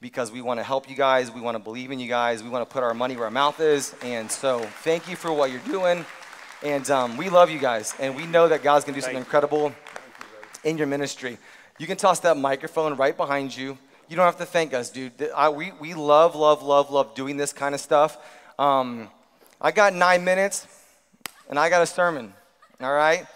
[0.00, 1.30] because we want to help you guys.
[1.30, 2.42] We want to believe in you guys.
[2.42, 3.94] We want to put our money where our mouth is.
[4.02, 6.04] And so thank you for what you're doing.
[6.62, 7.94] And um, we love you guys.
[7.98, 9.72] And we know that God's going to do something incredible
[10.64, 11.38] in your ministry.
[11.78, 13.78] You can toss that microphone right behind you.
[14.08, 15.12] You don't have to thank us, dude.
[15.36, 18.18] I, we, we love, love, love, love doing this kind of stuff.
[18.58, 19.08] Um,
[19.60, 20.66] I got nine minutes
[21.48, 22.32] and I got a sermon,
[22.80, 23.26] all right?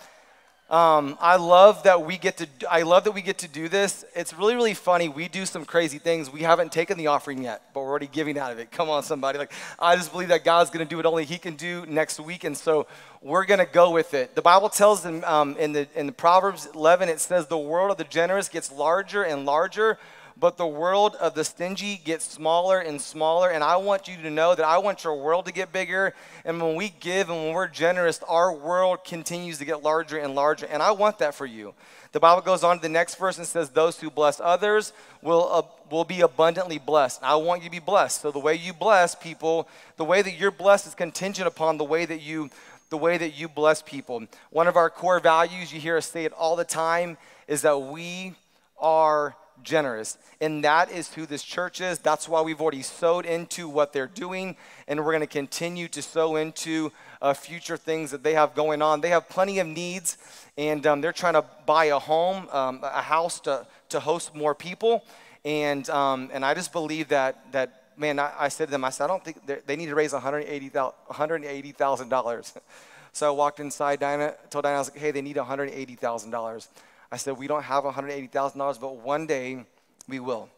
[0.72, 2.48] Um, I love that we get to.
[2.70, 4.06] I love that we get to do this.
[4.16, 5.06] It's really, really funny.
[5.06, 6.32] We do some crazy things.
[6.32, 8.70] We haven't taken the offering yet, but we're already giving out of it.
[8.70, 9.38] Come on, somebody!
[9.38, 12.18] Like I just believe that God's going to do what only He can do next
[12.20, 12.86] week, and so
[13.20, 14.34] we're going to go with it.
[14.34, 17.90] The Bible tells in, um, in the in the Proverbs 11, it says the world
[17.90, 19.98] of the generous gets larger and larger,
[20.38, 23.50] but the world of the stingy gets smaller and smaller.
[23.50, 26.14] And I want you to know that I want your world to get bigger.
[26.44, 30.34] And when we give and when we're generous, our world continues to get larger and
[30.34, 30.66] larger.
[30.66, 31.74] And I want that for you.
[32.12, 34.92] The Bible goes on to the next verse and says, Those who bless others
[35.22, 37.20] will, uh, will be abundantly blessed.
[37.22, 38.20] I want you to be blessed.
[38.20, 41.84] So the way you bless people, the way that you're blessed is contingent upon the
[41.84, 42.50] way that you
[42.90, 44.22] the way that you bless people.
[44.50, 47.16] One of our core values, you hear us say it all the time,
[47.48, 48.34] is that we
[48.78, 50.18] are generous.
[50.40, 51.98] And that is who this church is.
[51.98, 54.56] That's why we've already sowed into what they're doing,
[54.88, 58.82] and we're going to continue to sow into uh, future things that they have going
[58.82, 59.00] on.
[59.00, 60.18] They have plenty of needs,
[60.58, 64.54] and um, they're trying to buy a home, um, a house to, to host more
[64.54, 65.04] people.
[65.44, 68.90] And, um, and I just believe that, that man, I, I, said to them, I
[68.90, 70.92] said, I don't think they need to raise $180,000.
[71.10, 72.52] $180,
[73.12, 76.68] so I walked inside, Diana, told Diana, I was like, hey, they need $180,000.
[77.12, 79.66] I said, We don't have $180,000, but one day
[80.08, 80.48] we will.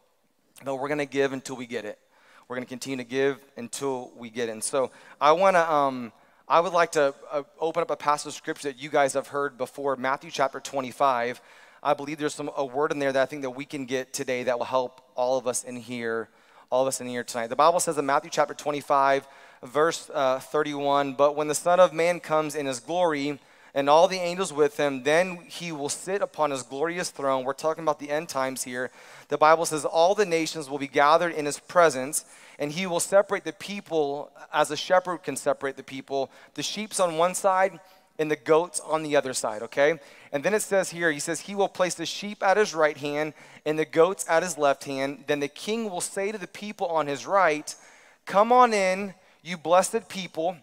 [0.65, 1.99] But we're going to give until we get it.
[2.47, 4.53] We're going to continue to give until we get it.
[4.53, 6.13] And so I want to, um,
[6.47, 9.29] I would like to uh, open up a passage of scripture that you guys have
[9.29, 11.41] heard before, Matthew chapter 25.
[11.83, 14.13] I believe there's some a word in there that I think that we can get
[14.13, 16.29] today that will help all of us in here,
[16.71, 17.49] all of us in here tonight.
[17.49, 19.27] The Bible says in Matthew chapter 25,
[19.65, 23.41] verse uh, 31, but when the Son of Man comes in his glory,
[23.75, 25.03] and all the angels with him.
[25.03, 27.45] Then he will sit upon his glorious throne.
[27.45, 28.91] We're talking about the end times here.
[29.29, 32.25] The Bible says all the nations will be gathered in his presence,
[32.59, 37.01] and he will separate the people as a shepherd can separate the people, the sheep's
[37.01, 37.81] on one side
[38.19, 39.99] and the goats on the other side, okay?
[40.31, 42.97] And then it says here, he says, He will place the sheep at his right
[42.97, 43.35] hand
[43.67, 45.25] and the goats at his left hand.
[45.27, 47.75] Then the king will say to the people on his right,
[48.25, 50.57] Come on in, you blessed people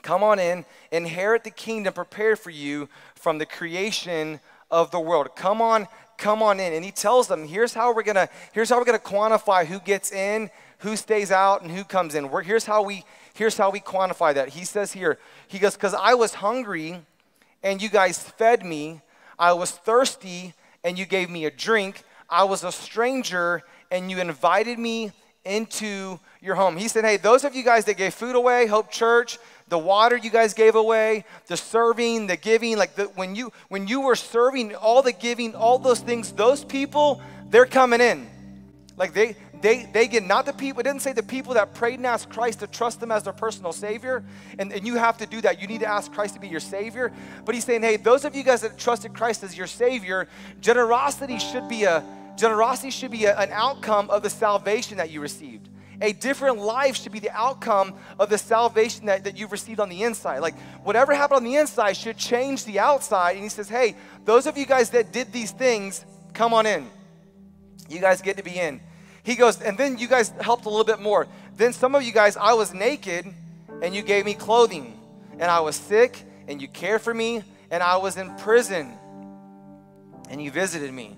[0.00, 5.36] Come on in, inherit the kingdom prepared for you from the creation of the world.
[5.36, 6.72] Come on, come on in.
[6.72, 10.10] And he tells them, here's how we're gonna, here's how we're gonna quantify who gets
[10.10, 12.30] in, who stays out, and who comes in.
[12.30, 14.50] We're, here's how we here's how we quantify that.
[14.50, 17.00] He says here, he goes, because I was hungry
[17.62, 19.00] and you guys fed me.
[19.38, 22.02] I was thirsty and you gave me a drink.
[22.28, 25.12] I was a stranger and you invited me
[25.44, 26.76] into your home.
[26.76, 30.16] He said, Hey, those of you guys that gave food away, Hope Church, the water
[30.16, 34.16] you guys gave away, the serving, the giving, like the, when you when you were
[34.16, 38.28] serving, all the giving, all those things, those people, they're coming in.
[38.96, 41.94] Like they they they get not the people, it didn't say the people that prayed
[41.94, 44.22] and asked Christ to trust them as their personal savior.
[44.58, 45.60] And, and you have to do that.
[45.60, 47.10] You need to ask Christ to be your savior.
[47.44, 50.28] But he's saying, hey, those of you guys that trusted Christ as your savior,
[50.60, 52.04] generosity should be a
[52.36, 55.68] generosity should be a, an outcome of the salvation that you received
[56.02, 59.88] a different life should be the outcome of the salvation that, that you've received on
[59.88, 60.40] the inside.
[60.40, 63.36] Like, whatever happened on the inside should change the outside.
[63.36, 66.90] And he says, hey, those of you guys that did these things, come on in.
[67.88, 68.80] You guys get to be in.
[69.22, 71.28] He goes, and then you guys helped a little bit more.
[71.56, 73.26] Then some of you guys, I was naked
[73.80, 74.98] and you gave me clothing.
[75.34, 77.44] And I was sick and you cared for me.
[77.70, 78.92] And I was in prison
[80.28, 81.16] and you visited me.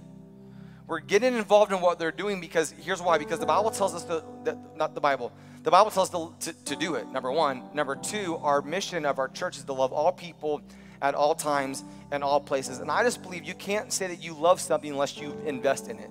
[0.86, 4.04] We're getting involved in what they're doing because here's why because the Bible tells us
[4.04, 7.32] to, that, not the Bible, the Bible tells us to, to, to do it, number
[7.32, 7.62] one.
[7.72, 10.60] Number two, our mission of our church is to love all people
[11.00, 12.80] at all times and all places.
[12.80, 15.98] And I just believe you can't say that you love something unless you invest in
[15.98, 16.10] it.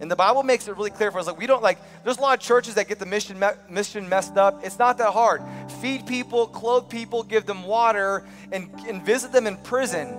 [0.00, 1.26] And the Bible makes it really clear for us.
[1.26, 1.78] Like we don't like.
[2.04, 4.64] There's a lot of churches that get the mission me- mission messed up.
[4.64, 5.42] It's not that hard.
[5.80, 10.16] Feed people, clothe people, give them water, and, and visit them in prison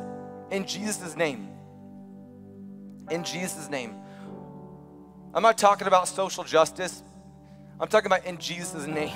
[0.51, 1.47] in Jesus' name
[3.11, 3.95] in Jesus' name.
[5.33, 7.03] I'm not talking about social justice.
[7.79, 9.15] I'm talking about in Jesus' name.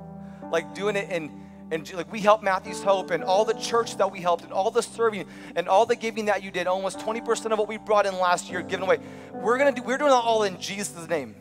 [0.50, 1.30] like doing it in,
[1.70, 4.70] and like we helped Matthew's Hope and all the church that we helped and all
[4.70, 5.26] the serving
[5.56, 8.50] and all the giving that you did, almost 20% of what we brought in last
[8.50, 8.98] year given away.
[9.32, 11.34] We're gonna do, we're doing that all in Jesus' name.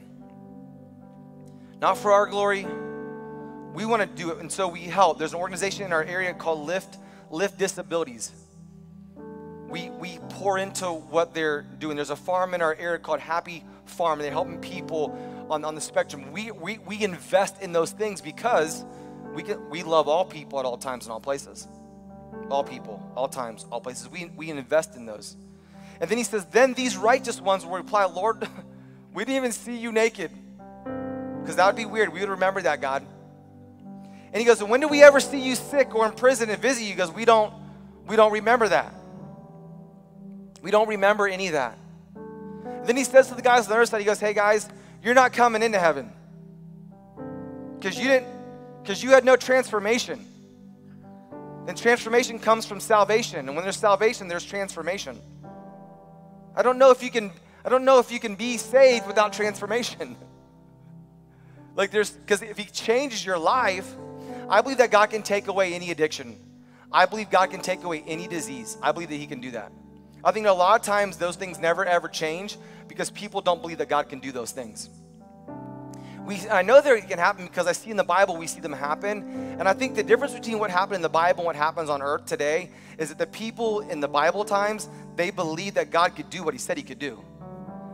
[1.81, 2.65] Not for our glory,
[3.73, 5.17] We want to do it, and so we help.
[5.17, 6.97] There's an organization in our area called Lift
[7.29, 8.31] Lift Disabilities.
[9.71, 11.95] We, we pour into what they're doing.
[11.95, 15.17] There's a farm in our area called Happy Farm, and they're helping people
[15.49, 16.33] on, on the spectrum.
[16.33, 18.83] We, we, we invest in those things because
[19.33, 21.69] we, can, we love all people at all times and all places.
[22.49, 24.09] All people, all times, all places.
[24.09, 25.37] We, we invest in those.
[26.01, 28.45] And then he says, Then these righteous ones will reply, Lord,
[29.13, 30.31] we didn't even see you naked.
[31.41, 32.11] Because that would be weird.
[32.11, 33.05] We would remember that, God.
[34.33, 36.81] And he goes, When do we ever see you sick or in prison and visit
[36.81, 36.89] you?
[36.89, 37.53] He goes, We don't,
[38.05, 38.93] we don't remember that.
[40.61, 41.77] We don't remember any of that.
[42.85, 44.69] Then he says to the guys on the other side, he goes, Hey guys,
[45.03, 46.11] you're not coming into heaven.
[47.77, 48.27] Because you didn't,
[48.81, 50.25] because you had no transformation.
[51.67, 53.39] And transformation comes from salvation.
[53.47, 55.19] And when there's salvation, there's transformation.
[56.55, 57.31] I don't know if you can,
[57.63, 60.15] I don't know if you can be saved without transformation.
[61.75, 63.95] like there's because if he changes your life,
[64.49, 66.35] I believe that God can take away any addiction.
[66.91, 68.77] I believe God can take away any disease.
[68.81, 69.71] I believe that he can do that.
[70.23, 72.57] I think a lot of times those things never ever change
[72.87, 74.89] because people don't believe that God can do those things.
[76.25, 78.59] We, I know that it can happen because I see in the Bible we see
[78.59, 79.57] them happen.
[79.59, 82.01] And I think the difference between what happened in the Bible and what happens on
[82.01, 86.29] earth today is that the people in the Bible times, they believe that God could
[86.29, 87.19] do what he said he could do.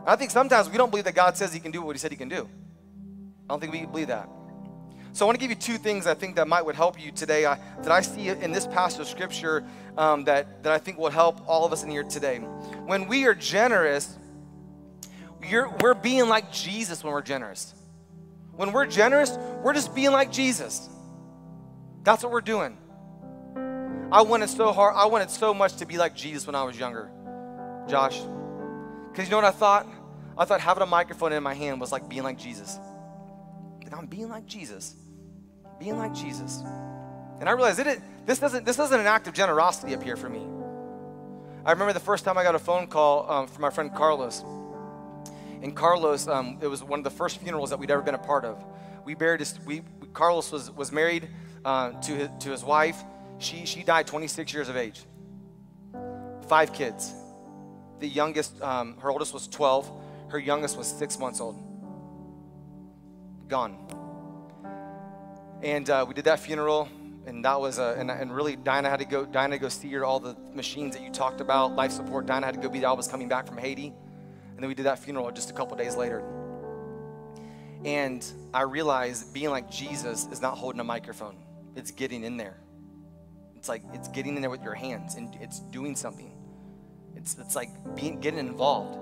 [0.02, 2.00] And I think sometimes we don't believe that God says he can do what he
[2.00, 2.50] said he can do.
[3.50, 4.30] I don't think we believe that.
[5.18, 7.12] So I want to give you two things I think that might would help you
[7.12, 9.66] today I, that I see in this passage of scripture
[9.98, 12.38] um, that, that I think will help all of us in here today.
[12.38, 14.16] When we are generous,
[15.42, 17.74] we're being like Jesus when we're generous.
[18.52, 20.88] When we're generous, we're just being like Jesus.
[22.04, 22.78] That's what we're doing.
[24.12, 26.78] I wanted so hard, I wanted so much to be like Jesus when I was
[26.78, 27.10] younger,
[27.88, 28.20] Josh.
[29.12, 29.88] Because you know what I thought?
[30.38, 32.78] I thought having a microphone in my hand was like being like Jesus.
[33.84, 34.96] Like I'm being like Jesus
[35.80, 36.64] being like Jesus.
[37.40, 40.30] And I realized it, this, doesn't, this isn't an act of generosity up here for
[40.30, 40.42] me.
[41.66, 44.44] I remember the first time I got a phone call um, from my friend Carlos.
[45.62, 48.20] And Carlos, um, it was one of the first funerals that we'd ever been a
[48.20, 48.64] part of.
[49.06, 49.82] We buried his, we,
[50.14, 51.28] Carlos was, was married
[51.66, 53.04] uh, to, his, to his wife.
[53.40, 55.02] She, she died 26 years of age.
[56.48, 57.14] Five kids.
[58.00, 59.92] The youngest, um, her oldest was 12.
[60.30, 61.58] Her youngest was six months old.
[63.48, 63.97] Gone.
[65.62, 66.88] And uh, we did that funeral,
[67.26, 69.70] and that was, a, and, and really, Diana had to go, Diana had to go
[69.70, 72.26] see her, all the machines that you talked about, life support.
[72.26, 72.90] Diana had to go be there.
[72.90, 73.88] I was coming back from Haiti.
[73.88, 76.24] And then we did that funeral just a couple days later.
[77.86, 81.38] And I realized being like Jesus is not holding a microphone,
[81.76, 82.58] it's getting in there.
[83.56, 86.32] It's like it's getting in there with your hands and it's doing something.
[87.16, 88.98] It's, it's like being getting involved.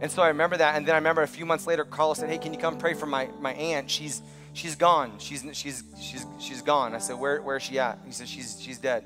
[0.00, 0.76] And so I remember that.
[0.76, 2.94] And then I remember a few months later, Carlos said, Hey, can you come pray
[2.94, 3.90] for my, my aunt?
[3.90, 4.22] She's
[4.58, 5.12] she's gone.
[5.18, 6.94] She's, she's, she's, she's gone.
[6.94, 7.98] I said, where, where is she at?
[8.04, 9.04] He said, she's, she's dead.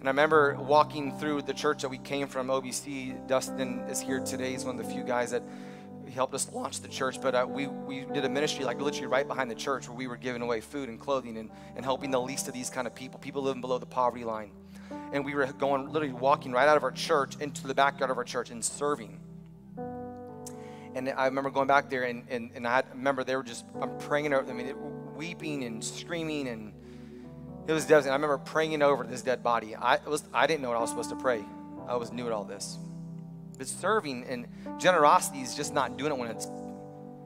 [0.00, 3.26] And I remember walking through the church that we came from, OBC.
[3.26, 4.50] Dustin is here today.
[4.50, 5.42] He's one of the few guys that
[6.12, 7.20] helped us launch the church.
[7.22, 10.06] But uh, we, we did a ministry like literally right behind the church where we
[10.06, 12.94] were giving away food and clothing and, and helping the least of these kind of
[12.94, 14.50] people, people living below the poverty line.
[15.12, 18.18] And we were going, literally walking right out of our church into the backyard of
[18.18, 19.20] our church and serving.
[20.94, 23.98] And I remember going back there, and, and, and I remember they were just, I'm
[23.98, 24.76] praying over, I mean, it,
[25.16, 26.72] weeping and screaming, and
[27.66, 28.12] it was devastating.
[28.12, 29.74] I remember praying over this dead body.
[29.74, 31.44] I, was, I didn't know what I was supposed to pray.
[31.88, 32.78] I was new at all this.
[33.58, 34.46] But serving and
[34.78, 36.48] generosity is just not doing it when it's,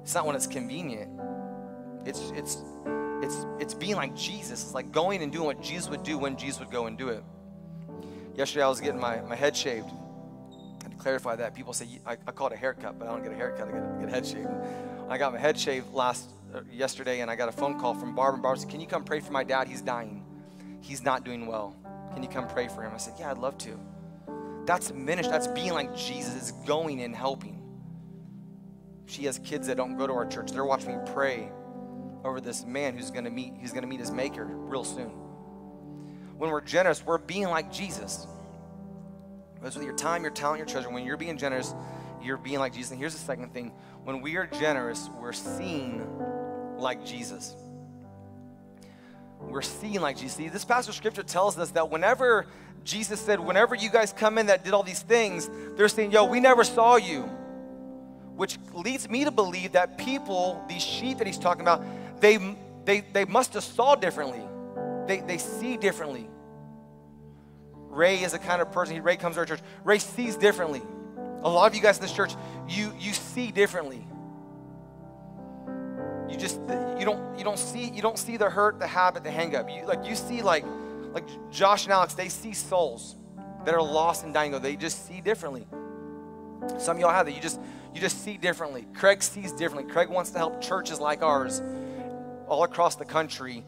[0.03, 1.11] it's not when it's convenient.
[2.07, 2.59] It's, it's,
[3.23, 4.63] it's, it's being like Jesus.
[4.63, 7.09] It's like going and doing what Jesus would do when Jesus would go and do
[7.09, 7.23] it.
[8.35, 9.91] Yesterday I was getting my, my head shaved
[10.99, 11.55] clarify that.
[11.55, 13.73] People say, I, I call it a haircut, but I don't get a haircut, I
[13.73, 14.49] get, get a head shaved.
[15.09, 18.15] I got my head shaved last uh, yesterday, and I got a phone call from
[18.15, 19.69] Barb, and Barb said, Can you come pray for my dad?
[19.69, 20.25] He's dying.
[20.81, 21.77] He's not doing well.
[22.13, 22.93] Can you come pray for him?
[22.95, 23.79] I said, Yeah, I'd love to.
[24.67, 25.33] That's ministry.
[25.33, 27.63] That's being like Jesus, going and helping.
[29.07, 30.53] She has kids that don't go to our church.
[30.53, 31.51] They're watching me pray
[32.25, 35.11] over this man who's going to meet he's going to meet his maker real soon.
[36.37, 38.27] When we're generous, we're being like Jesus.
[39.61, 41.75] Whether with your time, your talent, your treasure, when you're being generous,
[42.23, 42.93] you're being like Jesus.
[42.93, 43.73] And here's the second thing
[44.05, 46.07] when we are generous, we're seen
[46.77, 47.55] like Jesus.
[49.41, 50.37] We're seen like Jesus.
[50.37, 52.47] See, this passage of scripture tells us that whenever
[52.85, 56.25] Jesus said, whenever you guys come in that did all these things, they're saying, yo,
[56.25, 57.23] we never saw you.
[58.37, 61.85] Which leads me to believe that people, these sheep that he's talking about,
[62.21, 62.39] they,
[62.85, 64.43] they, they must have saw differently.
[65.07, 66.29] They, they see differently.
[67.89, 69.61] Ray is the kind of person, Ray comes to our church.
[69.85, 70.83] Ray sees differently.
[71.43, 72.35] A lot of you guys in this church,
[72.69, 74.07] you, you see differently.
[76.29, 76.61] You just
[76.99, 79.71] you don't you don't see you don't see the hurt, the habit, the hang up.
[79.71, 80.65] You like you see like
[81.13, 83.17] like Josh and Alex, they see souls
[83.65, 84.53] that are lost and dying.
[84.61, 85.67] They just see differently.
[86.79, 87.33] Some of y'all have that.
[87.33, 87.61] You just
[87.95, 88.87] you just see differently.
[88.95, 89.91] Craig sees differently.
[89.91, 91.63] Craig wants to help churches like ours
[92.47, 93.65] all across the country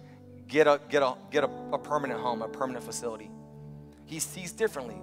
[0.47, 3.31] get a get a get a, a permanent home, a permanent facility.
[4.11, 4.97] He sees differently.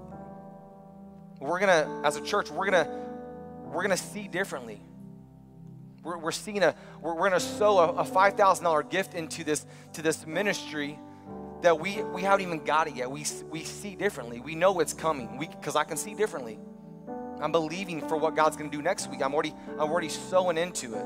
[1.39, 2.89] We're gonna, as a church, we're gonna
[3.63, 4.81] we're gonna see differently.
[6.03, 9.45] We're, we're seeing a we're, we're gonna sow a, a five thousand dollar gift into
[9.45, 10.99] this to this ministry
[11.61, 13.09] that we we haven't even got it yet.
[13.09, 14.41] We we see differently.
[14.41, 15.37] We know it's coming.
[15.37, 16.59] We because I can see differently.
[17.39, 19.21] I'm believing for what God's gonna do next week.
[19.21, 21.05] I'm already I'm already sowing into it.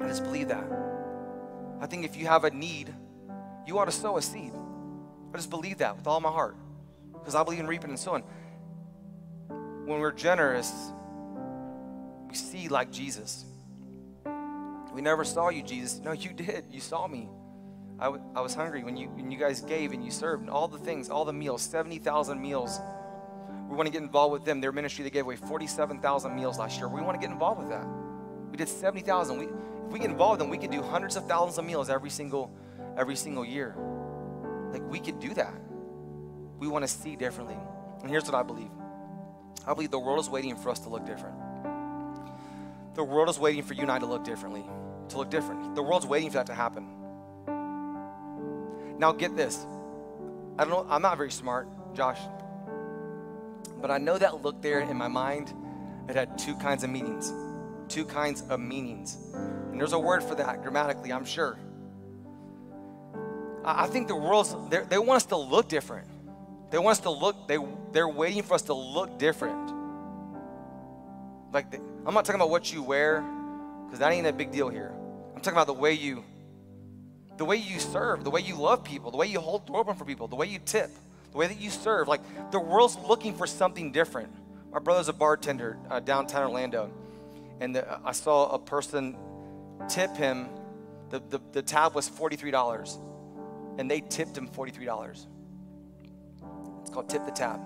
[0.00, 0.64] I just believe that.
[1.80, 2.92] I think if you have a need,
[3.64, 4.52] you ought to sow a seed.
[5.36, 6.56] I just believe that with all my heart
[7.12, 8.24] because I believe in reaping and sowing.
[9.50, 10.72] When we're generous,
[12.26, 13.44] we see like Jesus.
[14.94, 16.00] We never saw you, Jesus.
[16.02, 16.64] No, you did.
[16.70, 17.28] You saw me.
[17.98, 20.48] I, w- I was hungry when you, when you guys gave and you served and
[20.48, 22.80] all the things, all the meals, 70,000 meals.
[23.68, 24.62] We want to get involved with them.
[24.62, 26.88] Their ministry, they gave away 47,000 meals last year.
[26.88, 27.86] We want to get involved with that.
[28.50, 29.36] We did 70,000.
[29.36, 32.08] We, if we get involved, then we can do hundreds of thousands of meals every
[32.08, 32.50] single,
[32.96, 33.76] every single year.
[34.72, 35.54] Like we could do that.
[36.58, 37.56] We want to see differently.
[38.00, 38.70] And here's what I believe.
[39.66, 41.36] I believe the world is waiting for us to look different.
[42.94, 44.64] The world is waiting for you and I to look differently,
[45.08, 45.74] to look different.
[45.74, 46.88] The world's waiting for that to happen.
[48.98, 49.66] Now get this.
[50.58, 52.20] I don't know, I'm not very smart, Josh.
[53.80, 55.52] But I know that look there in my mind,
[56.08, 57.32] it had two kinds of meanings.
[57.88, 59.18] Two kinds of meanings.
[59.34, 61.58] And there's a word for that grammatically, I'm sure.
[63.66, 66.06] I think the world's, they want us to look different.
[66.70, 67.58] They want us to look, they,
[67.92, 69.72] they're waiting for us to look different.
[71.52, 73.24] Like, the, I'm not talking about what you wear,
[73.84, 74.92] because that ain't a big deal here.
[75.34, 76.22] I'm talking about the way you,
[77.38, 79.96] the way you serve, the way you love people, the way you hold door open
[79.96, 80.90] for people, the way you tip,
[81.32, 82.06] the way that you serve.
[82.06, 82.20] Like,
[82.52, 84.32] the world's looking for something different.
[84.72, 86.92] My brother's a bartender uh, downtown Orlando,
[87.60, 89.16] and the, I saw a person
[89.88, 90.48] tip him,
[91.10, 92.98] the, the, the tab was $43
[93.78, 95.26] and they tipped him $43.
[96.80, 97.60] It's called Tip the Tab.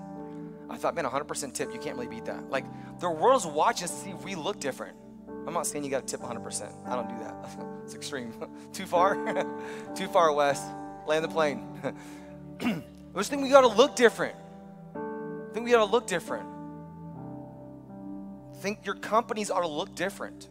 [0.68, 2.48] I thought, man, 100% tip, you can't really beat that.
[2.48, 2.64] Like,
[3.00, 4.96] the world's watching to see if we look different.
[5.46, 6.86] I'm not saying you got to tip 100%.
[6.86, 7.34] I don't do that.
[7.84, 8.32] it's extreme.
[8.72, 9.16] Too far?
[9.96, 10.64] Too far west.
[11.06, 11.66] Land the plane.
[12.62, 12.82] I
[13.16, 14.36] just think we got to look different.
[14.94, 16.48] I think we got to look different.
[18.54, 20.48] I think your companies ought to look different.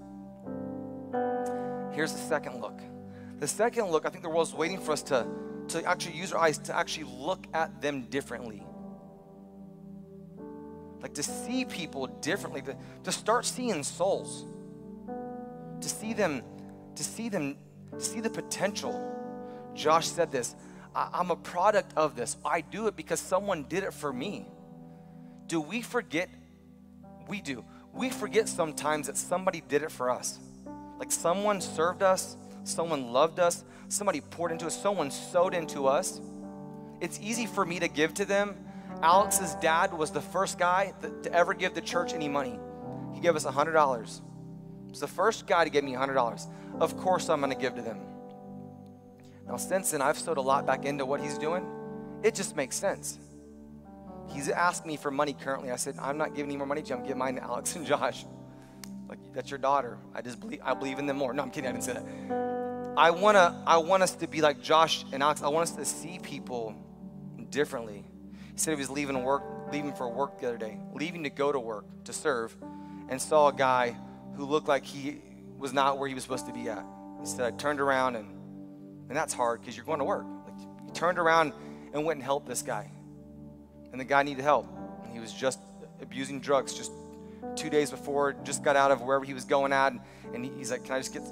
[1.93, 2.81] Here's the second look.
[3.39, 5.25] The second look, I think the world's waiting for us to
[5.69, 8.63] to actually use our eyes to actually look at them differently.
[11.01, 14.45] Like to see people differently, to, to start seeing souls,
[15.79, 16.43] to see them,
[16.95, 17.57] to see them,
[17.97, 19.05] see the potential.
[19.73, 20.55] Josh said this
[20.93, 22.37] I, I'm a product of this.
[22.43, 24.47] I do it because someone did it for me.
[25.47, 26.29] Do we forget?
[27.27, 27.63] We do.
[27.93, 30.39] We forget sometimes that somebody did it for us.
[30.99, 32.35] Like someone served us,
[32.69, 36.21] someone loved us, somebody poured into us, someone sowed into us.
[37.01, 38.55] It's easy for me to give to them.
[39.01, 40.93] Alex's dad was the first guy
[41.23, 42.59] to ever give the church any money.
[43.13, 44.21] He gave us $100.
[44.89, 46.47] He's the first guy to give me $100.
[46.79, 47.99] Of course, I'm going to give to them.
[49.47, 51.65] Now, since then, I've sowed a lot back into what he's doing.
[52.23, 53.19] It just makes sense.
[54.31, 55.71] He's asked me for money currently.
[55.71, 56.95] I said, I'm not giving any more money to you.
[56.95, 58.25] I'm giving mine to Alex and Josh.
[59.07, 59.97] Like, that's your daughter.
[60.13, 61.33] I just believe, I believe in them more.
[61.33, 61.67] No, I'm kidding.
[61.67, 62.58] I didn't say that.
[62.99, 65.41] I want to I want us to be like Josh and Alex.
[65.41, 66.75] I want us to see people
[67.49, 68.03] differently.
[68.51, 69.41] He said he was leaving work,
[69.71, 72.57] leaving for work the other day, leaving to go to work to serve,
[73.07, 73.95] and saw a guy
[74.35, 75.21] who looked like he
[75.57, 76.83] was not where he was supposed to be at.
[77.21, 78.27] He said, I turned around and
[79.07, 80.25] and that's hard because you're going to work.
[80.45, 81.53] Like he turned around
[81.93, 82.91] and went and helped this guy.
[83.93, 84.67] And the guy needed help.
[85.13, 85.61] He was just
[86.01, 86.91] abusing drugs just
[87.55, 89.93] two days before, just got out of wherever he was going at.
[89.93, 90.01] And,
[90.33, 91.23] and he's like, Can I just get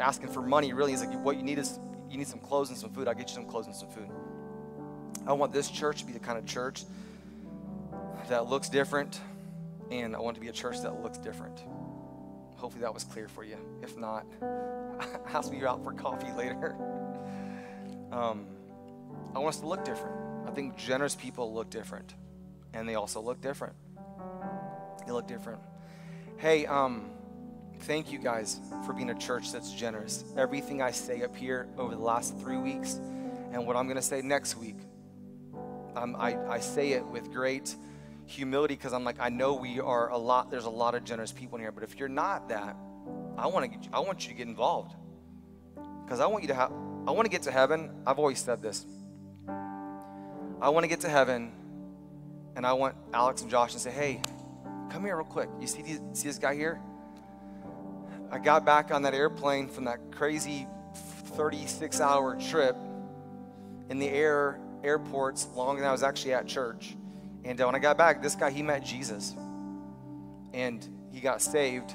[0.00, 0.92] asking for money, really.
[0.92, 1.78] He's like, what you need is
[2.10, 3.08] you need some clothes and some food.
[3.08, 4.08] I'll get you some clothes and some food.
[5.26, 6.84] I want this church to be the kind of church
[8.28, 9.20] that looks different,
[9.90, 11.60] and I want to be a church that looks different.
[12.56, 13.56] Hopefully that was clear for you.
[13.82, 14.26] If not,
[15.28, 16.76] ask me out for coffee later.
[18.10, 18.46] Um,
[19.34, 20.16] I want us to look different.
[20.48, 22.14] I think generous people look different,
[22.72, 23.74] and they also look different.
[25.04, 25.60] They look different.
[26.38, 27.10] Hey, um,
[27.80, 30.24] Thank you guys for being a church that's generous.
[30.36, 33.00] Everything I say up here over the last three weeks
[33.52, 34.76] and what I'm going to say next week,
[35.96, 37.74] um, I, I say it with great
[38.26, 41.32] humility because I'm like, I know we are a lot, there's a lot of generous
[41.32, 42.76] people in here, but if you're not that,
[43.38, 44.94] I want to, I want you to get involved
[46.04, 46.72] because I want you to have,
[47.06, 47.90] I want to get to heaven.
[48.06, 48.84] I've always said this.
[50.60, 51.52] I want to get to heaven,
[52.56, 54.20] and I want Alex and Josh to say, "Hey,
[54.90, 55.48] come here real quick.
[55.60, 56.80] You see, these, see this guy here?
[58.30, 60.66] I got back on that airplane from that crazy
[61.36, 62.76] 36 hour trip
[63.88, 66.96] in the air airports longer than I was actually at church.
[67.44, 69.34] And uh, when I got back, this guy, he met Jesus.
[70.52, 71.94] And he got saved.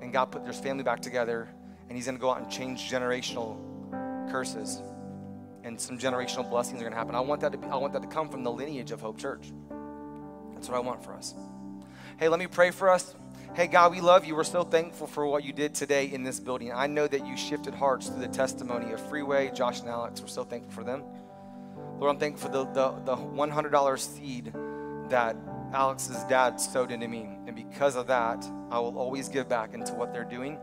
[0.00, 1.48] And God put their family back together.
[1.88, 3.58] And he's going to go out and change generational
[4.30, 4.80] curses.
[5.64, 7.14] And some generational blessings are going to happen.
[7.14, 9.18] I want that to be, I want that to come from the lineage of Hope
[9.18, 9.52] Church.
[10.54, 11.34] That's what I want for us.
[12.18, 13.14] Hey, let me pray for us.
[13.54, 14.36] Hey, God, we love you.
[14.36, 16.72] We're so thankful for what you did today in this building.
[16.72, 20.20] I know that you shifted hearts through the testimony of Freeway, Josh, and Alex.
[20.20, 21.02] We're so thankful for them.
[21.98, 24.52] Lord, I'm thankful for the, the, the $100 seed
[25.10, 25.36] that
[25.72, 27.28] Alex's dad sowed into me.
[27.46, 30.58] And because of that, I will always give back into what they're doing.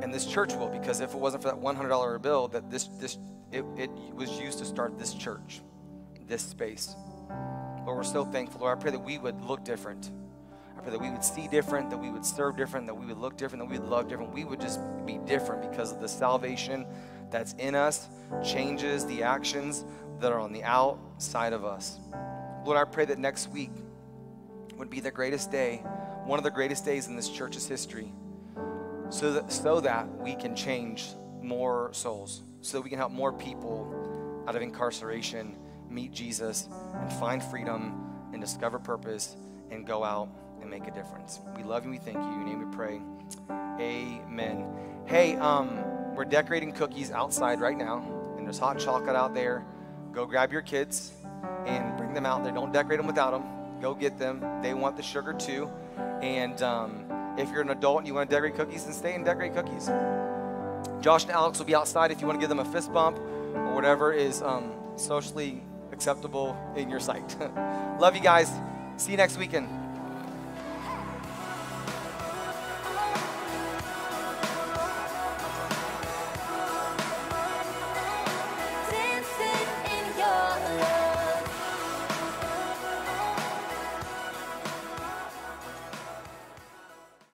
[0.00, 3.18] And this church will, because if it wasn't for that $100 bill, that this, this
[3.50, 5.60] it, it was used to start this church,
[6.26, 6.94] this space.
[7.84, 8.62] Lord, we're so thankful.
[8.62, 10.10] Lord, I pray that we would look different.
[10.82, 13.18] I pray that we would see different, that we would serve different, that we would
[13.18, 14.32] look different, that we would love different.
[14.32, 16.86] We would just be different because of the salvation
[17.30, 18.08] that's in us
[18.44, 19.84] changes the actions
[20.18, 22.00] that are on the outside of us.
[22.64, 23.70] Lord, I pray that next week
[24.76, 25.76] would be the greatest day,
[26.24, 28.12] one of the greatest days in this church's history,
[29.08, 31.10] so that, so that we can change
[31.40, 35.56] more souls, so that we can help more people out of incarceration
[35.88, 39.36] meet Jesus and find freedom and discover purpose
[39.70, 40.28] and go out
[40.72, 41.40] make a difference.
[41.54, 41.90] We love you.
[41.90, 42.22] We thank you.
[42.22, 42.98] In your name we pray.
[43.78, 44.66] Amen.
[45.04, 48.02] Hey, um, we're decorating cookies outside right now,
[48.38, 49.66] and there's hot chocolate out there.
[50.12, 51.12] Go grab your kids
[51.66, 52.54] and bring them out there.
[52.54, 53.44] Don't decorate them without them.
[53.82, 54.42] Go get them.
[54.62, 55.70] They want the sugar too.
[56.22, 57.04] And um,
[57.36, 59.90] if you're an adult and you want to decorate cookies, then stay and decorate cookies.
[61.02, 63.18] Josh and Alex will be outside if you want to give them a fist bump
[63.18, 65.62] or whatever is um, socially
[65.92, 67.36] acceptable in your sight.
[68.00, 68.50] Love you guys.
[68.96, 69.81] See you next weekend.